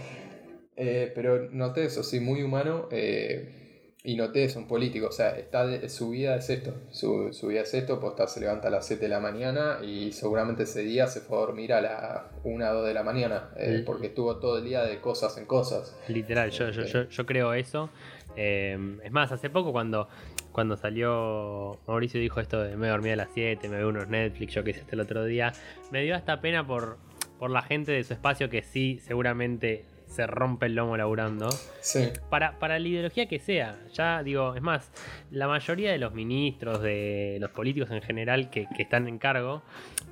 [0.77, 2.89] pero noté eso, sí, muy humano.
[2.91, 3.60] Eh,
[4.03, 7.75] y noté es un político, o sea, está su vida es esto, su, vida es
[7.75, 11.21] esto, posta se levanta a las 7 de la mañana y seguramente ese día se
[11.21, 14.59] fue a dormir a las 1 o 2 de la mañana, eh, porque estuvo todo
[14.59, 15.95] el día de cosas en cosas.
[16.09, 17.91] Literal, yo, yo, yo, yo creo eso.
[18.37, 20.09] Eh, es más, hace poco cuando,
[20.53, 24.55] cuando salió Mauricio dijo esto de me dormí a las 7, me veo unos Netflix,
[24.55, 25.53] yo que hice el otro día,
[25.91, 26.97] me dio hasta pena por,
[27.39, 31.49] por la gente de su espacio que sí, seguramente se rompe el lomo laburando.
[31.81, 32.09] Sí.
[32.29, 33.79] Para, para la ideología que sea.
[33.95, 34.91] Ya digo, es más,
[35.31, 39.63] la mayoría de los ministros, de los políticos en general que, están en cargo,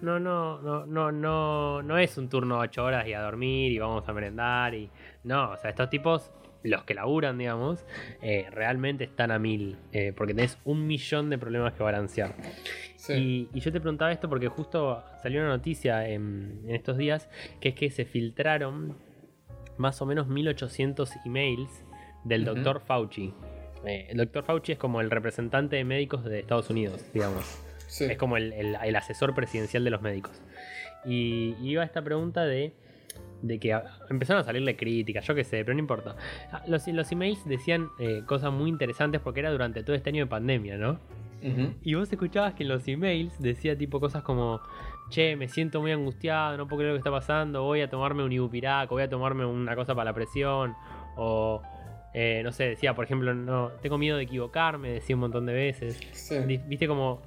[0.00, 3.72] no, no, no, no, no, no es un turno de 8 horas y a dormir
[3.72, 4.88] y vamos a merendar y.
[5.24, 6.30] No, o sea, estos tipos
[6.62, 7.84] los que laburan, digamos,
[8.22, 12.34] eh, realmente están a mil, eh, porque tenés un millón de problemas que balancear.
[13.08, 17.28] Y, yo te preguntaba esto porque justo salió una noticia en, en, estos días,
[17.60, 18.96] que es que se filtraron
[19.78, 21.84] más o menos 1800 emails
[22.24, 23.32] del doctor Fauci.
[23.84, 27.44] eh, el doctor Fauci es como el representante de médicos de Estados Unidos, digamos.
[27.86, 28.04] Sí.
[28.04, 30.42] Es como el, el- el asesor presidencial de los médicos.
[31.06, 32.74] Y iba esta pregunta de,
[33.42, 36.16] de que a- empezaron a salirle críticas, yo qué sé, pero no importa.
[36.52, 40.24] Ah, Los, los emails decían eh, cosas muy interesantes porque era durante todo este año
[40.24, 40.98] de pandemia, ¿no?
[41.84, 44.60] Y vos escuchabas que en los emails decía tipo cosas como,
[45.10, 48.24] che, me siento muy angustiado, no puedo creer lo que está pasando, voy a tomarme
[48.24, 50.74] un ibupirac, o voy a tomarme una cosa para la presión,
[51.16, 51.62] o
[52.14, 55.52] eh, no sé, decía, por ejemplo, no, tengo miedo de equivocarme, decía un montón de
[55.52, 56.00] veces.
[56.12, 56.38] Sí.
[56.66, 57.22] Viste como,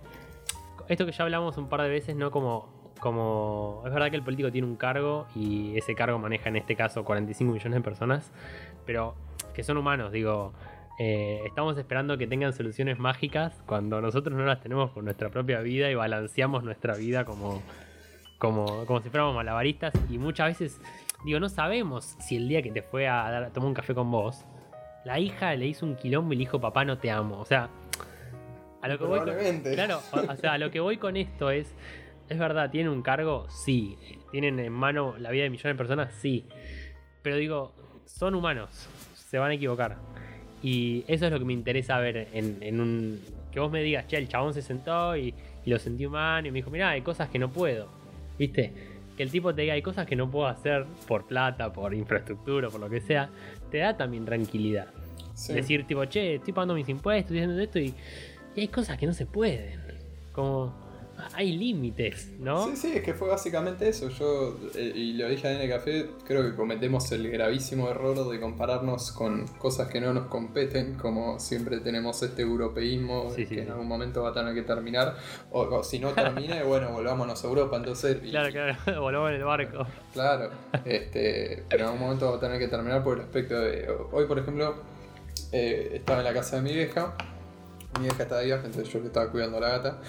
[0.87, 2.31] esto que ya hablamos un par de veces, ¿no?
[2.31, 6.57] Como, como, es verdad que el político tiene un cargo y ese cargo maneja en
[6.57, 8.31] este caso 45 millones de personas,
[8.85, 9.15] pero
[9.53, 10.53] que son humanos, digo,
[11.03, 15.59] eh, estamos esperando que tengan soluciones mágicas cuando nosotros no las tenemos con nuestra propia
[15.61, 17.63] vida y balanceamos nuestra vida como,
[18.37, 20.79] como, como si fuéramos malabaristas y muchas veces,
[21.25, 23.95] digo, no sabemos si el día que te fue a, dar, a tomar un café
[23.95, 24.45] con vos,
[25.03, 27.39] la hija le hizo un quilombo y le dijo, papá, no te amo.
[27.39, 27.71] O sea,
[28.83, 29.61] a lo que voy con.
[29.73, 31.73] Claro, o, o sea, a lo que voy con esto es,
[32.29, 33.47] es verdad, ¿tienen un cargo?
[33.49, 33.97] Sí.
[34.29, 36.13] ¿Tienen en mano la vida de millones de personas?
[36.13, 36.45] Sí.
[37.23, 37.73] Pero digo,
[38.05, 39.97] son humanos, se van a equivocar.
[40.63, 43.19] Y eso es lo que me interesa ver en, en un...
[43.51, 45.33] Que vos me digas, che, el chabón se sentó y,
[45.65, 47.87] y lo sentí humano y me dijo, mirá, hay cosas que no puedo.
[48.37, 48.71] ¿Viste?
[49.17, 52.69] Que el tipo te diga, hay cosas que no puedo hacer por plata, por infraestructura,
[52.69, 53.29] por lo que sea,
[53.69, 54.87] te da también tranquilidad.
[55.33, 55.53] Sí.
[55.53, 57.93] Decir, tipo, che, estoy pagando mis impuestos, estoy haciendo esto y,
[58.55, 59.79] y hay cosas que no se pueden.
[60.31, 60.73] Como,
[61.33, 62.67] hay límites, ¿no?
[62.67, 64.09] Sí, sí, es que fue básicamente eso.
[64.09, 68.39] Yo, eh, y lo dije en el café, creo que cometemos el gravísimo error de
[68.39, 73.61] compararnos con cosas que no nos competen, como siempre tenemos este europeísmo Sí, sí, que
[73.63, 75.15] en algún momento va a tener que terminar,
[75.51, 77.77] o, o si no termina, bueno, volvámonos a Europa.
[77.77, 79.85] Entonces, y- Claro, claro, volvamos en el barco.
[80.13, 80.49] Claro,
[80.85, 83.87] este, pero en algún momento va a tener que terminar por el aspecto de.
[84.11, 84.75] Hoy, por ejemplo,
[85.51, 87.15] eh, estaba en la casa de mi vieja.
[87.97, 90.01] Mi vieja está de viaje, entonces yo le estaba cuidando a la gata.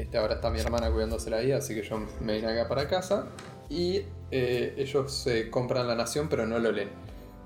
[0.00, 3.26] Este, ahora está mi hermana cuidándosela ahí, así que yo me vine acá para casa.
[3.68, 6.90] Y eh, ellos se compran La Nación, pero no lo leen.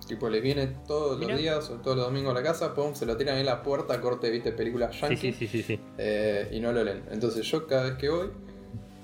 [0.07, 3.07] Tipo, les viene todos los días o todos los domingos a la casa, pum, se
[3.07, 5.81] lo tiran en la puerta, corte, viste, películas Sí, yankee sí, sí, sí, sí.
[5.99, 7.05] eh, y no lo leen.
[7.11, 8.31] Entonces yo cada vez que voy,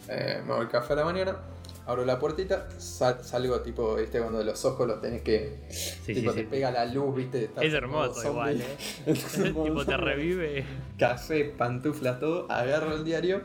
[0.09, 1.37] eh, me voy café a la mañana,
[1.87, 5.61] abro la puertita, sal- salgo tipo, viste, cuando los ojos los tenés que...
[5.71, 6.49] Sí, tipo, sí, te sí.
[6.51, 7.51] pega la luz, viste.
[7.61, 8.77] Es hermoso igual, ¿eh?
[9.55, 10.65] Tipo, te revive.
[10.99, 13.43] Café, pantuflas, todo, agarro el diario,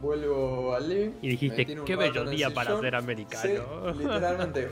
[0.00, 1.10] vuelvo al living.
[1.22, 3.92] Y dijiste, qué bello día para ser americano.
[3.98, 4.68] literalmente.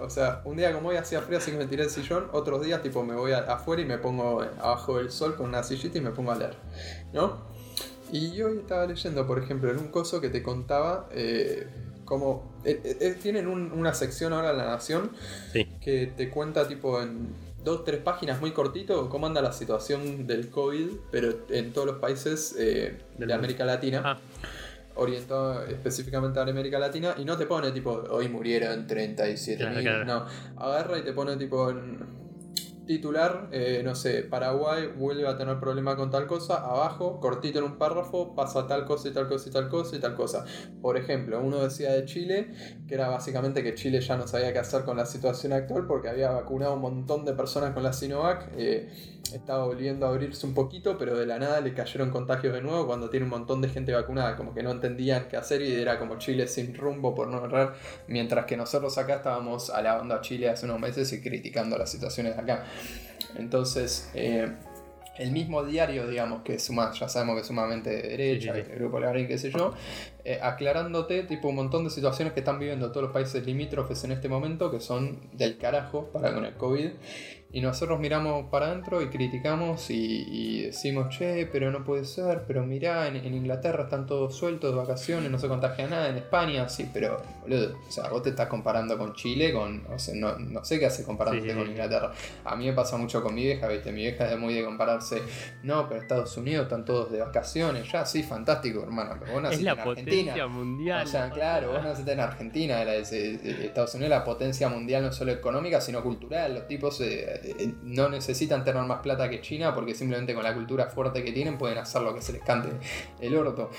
[0.00, 2.28] O, sea, un día como hoy hacía frío, así que me tiré el sillón.
[2.32, 5.98] Otros días, tipo, me voy afuera y me pongo abajo del sol con una sillita
[5.98, 6.54] y me pongo a leer.
[7.12, 7.56] ¿No?
[8.12, 11.66] Y hoy estaba leyendo, por ejemplo, en un coso que te contaba eh,
[12.06, 12.56] cómo.
[12.64, 15.10] eh, eh, tienen un- una sección ahora en La Nación
[15.52, 15.66] Sí.
[15.80, 17.28] que te cuenta, tipo, en
[17.62, 21.96] dos, tres páginas muy cortito, cómo anda la situación del COVID, pero en todos los
[21.98, 23.32] países eh, de.
[23.34, 24.18] América Latina Ah,
[24.94, 29.74] orientado específicamente a la América Latina y no te pone tipo hoy murieron 37 Claro,
[29.76, 30.04] mil claro.
[30.06, 30.26] no
[30.62, 31.98] agarra y te pone tipo en
[32.86, 37.64] titular eh, no sé Paraguay vuelve a tener problema con tal cosa abajo cortito en
[37.64, 40.44] un párrafo pasa tal cosa y tal cosa y tal cosa y tal cosa
[40.80, 42.52] por ejemplo uno decía de Chile
[42.88, 46.08] que era básicamente que Chile ya no sabía qué hacer con la situación actual porque
[46.08, 48.88] había vacunado un montón de personas con la Sinovac eh,
[49.34, 52.86] estaba volviendo a abrirse un poquito, pero de la nada le cayeron contagios de nuevo
[52.86, 55.98] cuando tiene un montón de gente vacunada, como que no entendían qué hacer y era
[55.98, 57.74] como Chile sin rumbo por no errar,
[58.08, 62.38] mientras que nosotros acá estábamos alabando a Chile hace unos meses y criticando las situaciones
[62.38, 62.64] acá.
[63.36, 64.50] Entonces, eh,
[65.18, 68.66] el mismo diario, digamos, que suma, ya sabemos que es sumamente de derecha, Sí, sí,
[68.66, 68.72] sí.
[68.72, 69.74] el grupo Larín, qué sé yo,
[70.24, 74.12] eh, aclarándote tipo un montón de situaciones que están viviendo todos los países limítrofes en
[74.12, 76.90] este momento, que son del carajo para con el COVID.
[77.56, 82.42] Y nosotros miramos para adentro y criticamos y, y decimos, che, pero no puede ser,
[82.46, 86.18] pero mirá, en, en Inglaterra están todos sueltos de vacaciones, no se contagia nada, en
[86.18, 90.14] España sí, pero, boludo, o sea, vos te estás comparando con Chile, con, o sea,
[90.16, 91.70] no, no sé qué hace comparándote Sí, sí, con.
[91.70, 92.12] Inglaterra.
[92.44, 95.22] A mí me pasa mucho con mi vieja, viste, mi vieja es muy de compararse,
[95.62, 99.42] no, pero Estados Unidos están todos de vacaciones, ya, sí, fantástico, hermano, pero vos es
[99.44, 100.32] naciste la en Argentina.
[100.32, 101.06] potencia mundial.
[101.06, 104.68] O sea, claro, vos naciste en Argentina, la- es- eh, Estados Unidos es la potencia
[104.68, 106.52] mundial no solo económica, sino cultural.
[106.52, 107.40] Los tipos eh,
[107.82, 111.58] no necesitan tener más plata que China porque simplemente con la cultura fuerte que tienen
[111.58, 112.70] pueden hacer lo que se les cante
[113.20, 113.70] el orto.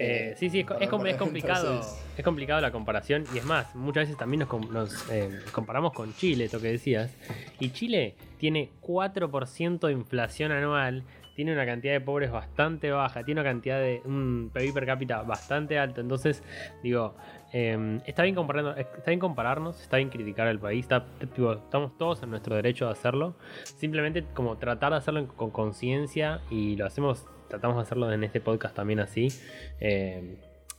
[0.00, 1.72] Eh, sí, sí, es, co- es com- es complicado.
[1.72, 3.24] Entonces, Es complicado la comparación.
[3.34, 6.68] Y es más, muchas veces también nos, com- nos, eh, comparamos con Chile, esto que
[6.68, 7.12] decías.
[7.58, 11.02] Y Chile tiene 4% de inflación anual.
[11.34, 15.22] tiene una cantidad de pobres bastante baja, tiene una cantidad de un PIB per cápita
[15.22, 16.00] bastante alto.
[16.00, 16.42] Entonces,
[16.82, 17.14] digo,
[17.52, 22.56] em, está, bien está bien compararnos, está bien criticar al país, estamos todos en nuestro
[22.56, 23.34] derecho de hacerlo.
[23.64, 28.40] Simplemente como tratar de hacerlo con conciencia y lo hacemos, tratamos de hacerlo en este
[28.40, 29.28] podcast también así.
[29.80, 30.36] Em,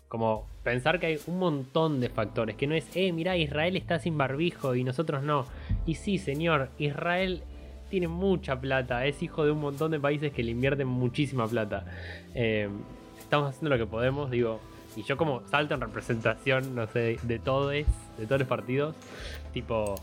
[0.07, 3.99] como pensar que hay un montón de factores, que no es, eh, mira, Israel está
[3.99, 5.45] sin barbijo y nosotros no.
[5.85, 7.43] Y sí, señor, Israel
[7.89, 11.85] tiene mucha plata, es hijo de un montón de países que le invierten muchísima plata.
[12.33, 12.69] Eh,
[13.19, 14.59] estamos haciendo lo que podemos, digo,
[14.95, 17.85] y yo como salto en representación, no sé, de todos, de
[18.25, 18.95] todos los partidos,
[19.53, 19.95] tipo,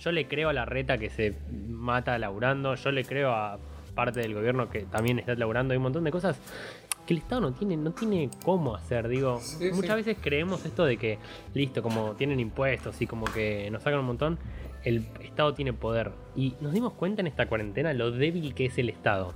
[0.00, 1.34] yo le creo a la reta que se
[1.68, 3.58] mata laburando, yo le creo a
[3.94, 6.36] parte del gobierno que también está laburando, hay un montón de cosas
[7.06, 9.08] que el Estado no tiene, no tiene cómo hacer.
[9.08, 9.40] Digo,
[9.74, 11.18] muchas veces creemos esto de que,
[11.52, 14.38] listo, como tienen impuestos y como que nos sacan un montón
[14.84, 16.12] el Estado tiene poder.
[16.36, 19.32] Y nos dimos cuenta en esta cuarentena lo débil que es el Estado.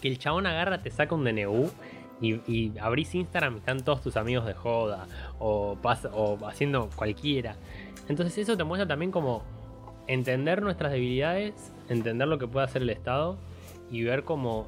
[0.00, 1.70] Que el chabón agarra, te saca un DNU
[2.22, 5.06] y, abrís Instagram y están todos tus amigos de joda
[5.38, 5.76] o,
[6.12, 7.56] o haciendo cualquiera.
[8.08, 9.42] Entonces eso te muestra también como
[10.06, 13.36] entender nuestras debilidades, entender lo que puede hacer el Estado
[13.90, 14.66] y ver cómo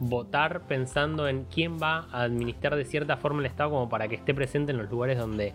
[0.00, 4.16] votar pensando en quién va a administrar de cierta forma el Estado como para que
[4.16, 5.52] esté presente en los lugares donde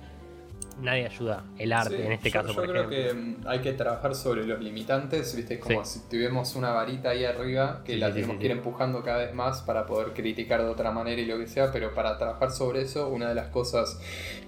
[0.79, 1.43] nadie ayuda.
[1.57, 5.35] El arte, en este caso, yo creo que mm, hay que trabajar sobre los limitantes,
[5.35, 5.59] ¿viste?
[5.59, 9.33] Como si tuviéramos una varita ahí arriba que la tenemos que ir empujando cada vez
[9.33, 12.81] más para poder criticar de otra manera y lo que sea, pero para trabajar sobre
[12.81, 13.99] eso, una de las cosas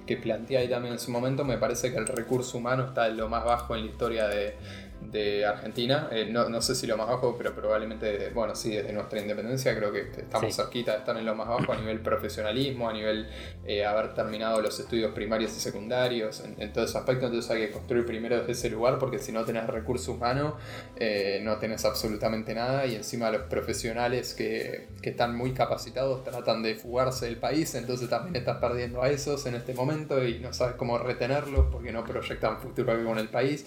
[0.05, 3.17] que planteé ahí también en su momento, me parece que el recurso humano está en
[3.17, 4.55] lo más bajo en la historia de
[5.01, 6.09] de Argentina.
[6.11, 9.75] Eh, no, no, sé si lo más bajo, pero probablemente, bueno, sí, desde nuestra independencia
[9.75, 13.27] creo que estamos cerquita de estar en lo más bajo a nivel profesionalismo, a nivel
[13.65, 17.27] eh, haber terminado los estudios primarios y secundarios, en, todo ese aspecto.
[17.27, 20.57] Entonces hay que construir primero desde ese lugar porque si no tenés recurso humano,
[20.97, 26.63] eh, no tenés absolutamente nada y encima los profesionales que, que están muy capacitados tratan
[26.63, 30.53] de fugarse del país, entonces también estás perdiendo a esos en este momento y no
[30.53, 33.65] sabes cómo retenerlos porque no proyectan futuro con el país.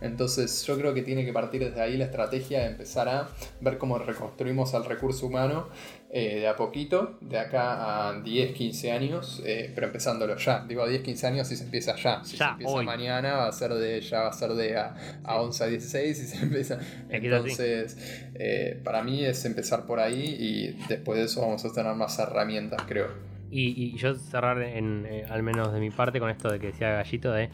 [0.00, 3.28] Entonces yo creo que tiene que partir desde ahí la estrategia de empezar a
[3.60, 5.66] ver cómo reconstruimos al recurso humano
[6.12, 10.64] eh, de a poquito, de acá a 10, 15 años, eh, pero empezándolo ya.
[10.68, 12.22] Digo a 10, 15 años si se empieza ya.
[12.22, 14.94] Si se empieza mañana va a ser de, ya va a ser de a,
[15.24, 16.78] 11 a 16 y se empieza.
[17.08, 21.92] Entonces, eh, para mí es empezar por ahí y después de eso vamos a tener
[21.96, 23.08] más herramientas, creo.
[23.52, 27.32] Y, yo cerrar en, al menos de mi parte con esto de que decía Gallito
[27.32, 27.50] de,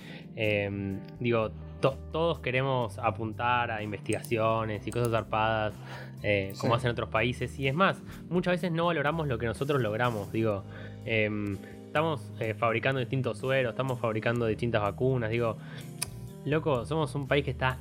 [1.20, 1.52] digo,
[2.12, 5.74] todos queremos apuntar a investigaciones y cosas zarpadas,
[6.22, 7.58] eh, como hacen otros países.
[7.58, 10.32] Y es más, muchas veces no valoramos lo que nosotros logramos.
[10.32, 10.64] Digo,
[11.04, 11.56] em,
[11.86, 15.30] estamos eh, fabricando distintos sueros, estamos fabricando distintas vacunas.
[15.30, 15.56] Digo,
[16.44, 17.78] loco, somos un país que está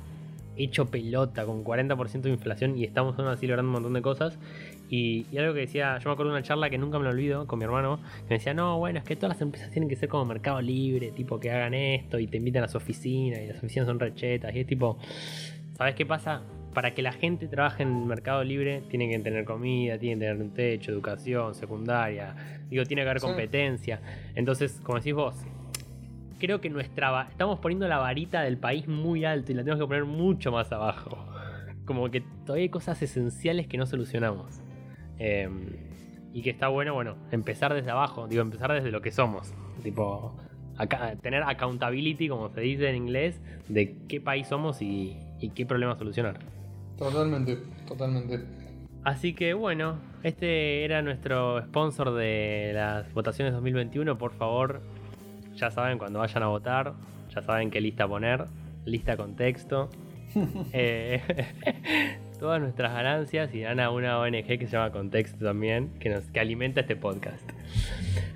[0.56, 4.38] hecho pelota con 40% de inflación y estamos aún así logrando un montón de cosas.
[4.88, 7.46] Y, algo que decía, yo me acuerdo de una charla que nunca me lo olvido
[7.46, 9.96] con mi hermano, que me decía, no, bueno, es que todas las empresas tienen que
[9.96, 13.48] ser como mercado libre, tipo que hagan esto y te invitan a su oficina y
[13.48, 14.98] las oficinas son rechetas y es tipo,
[15.76, 16.42] ¿sabes qué pasa?
[16.72, 20.26] Para que la gente trabaje en el mercado libre, tienen que tener comida, tienen que
[20.26, 22.34] tener un techo, educación, secundaria,
[22.68, 24.00] digo, tiene que haber competencia.
[24.34, 25.34] Entonces, como decís vos,
[26.38, 29.88] creo que nuestra estamos poniendo la varita del país muy alto y la tenemos que
[29.88, 31.18] poner mucho más abajo.
[31.86, 34.60] Como que todavía hay cosas esenciales que no solucionamos.
[35.18, 35.66] Em,
[36.32, 39.54] y que está bueno, bueno, empezar desde abajo, digo, empezar desde lo que somos.
[39.82, 40.36] Tipo,
[41.22, 45.96] tener accountability, como se dice en inglés, de qué país somos y, y qué problema
[45.96, 46.38] solucionar.
[46.98, 48.40] Totalmente, totalmente.
[49.04, 54.18] Así que bueno, este era nuestro sponsor de las votaciones 2021.
[54.18, 54.82] Por favor,
[55.54, 56.94] ya saben cuando vayan a votar,
[57.32, 58.46] ya saben qué lista poner,
[58.84, 59.88] lista con texto.
[60.72, 61.22] Eh,
[62.38, 66.40] todas nuestras ganancias irán a una ONG que se llama Contexto también, que, nos, que
[66.40, 67.48] alimenta este podcast.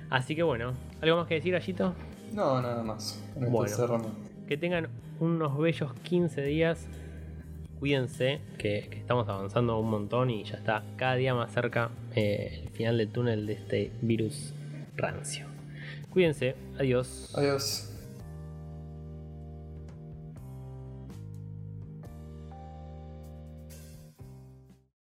[0.09, 1.93] Así que bueno, ¿algo más que decir, Gallito?
[2.33, 3.23] No, nada más.
[3.35, 4.13] Bueno,
[4.47, 4.87] que tengan
[5.19, 6.87] unos bellos 15 días.
[7.79, 12.69] Cuídense, que, estamos avanzando un montón y ya está cada día más cerca eh, el
[12.69, 14.53] final del túnel de este virus
[14.95, 15.47] rancio.
[16.11, 16.55] Cuídense.
[16.77, 17.33] Adiós.
[17.35, 17.90] Adiós.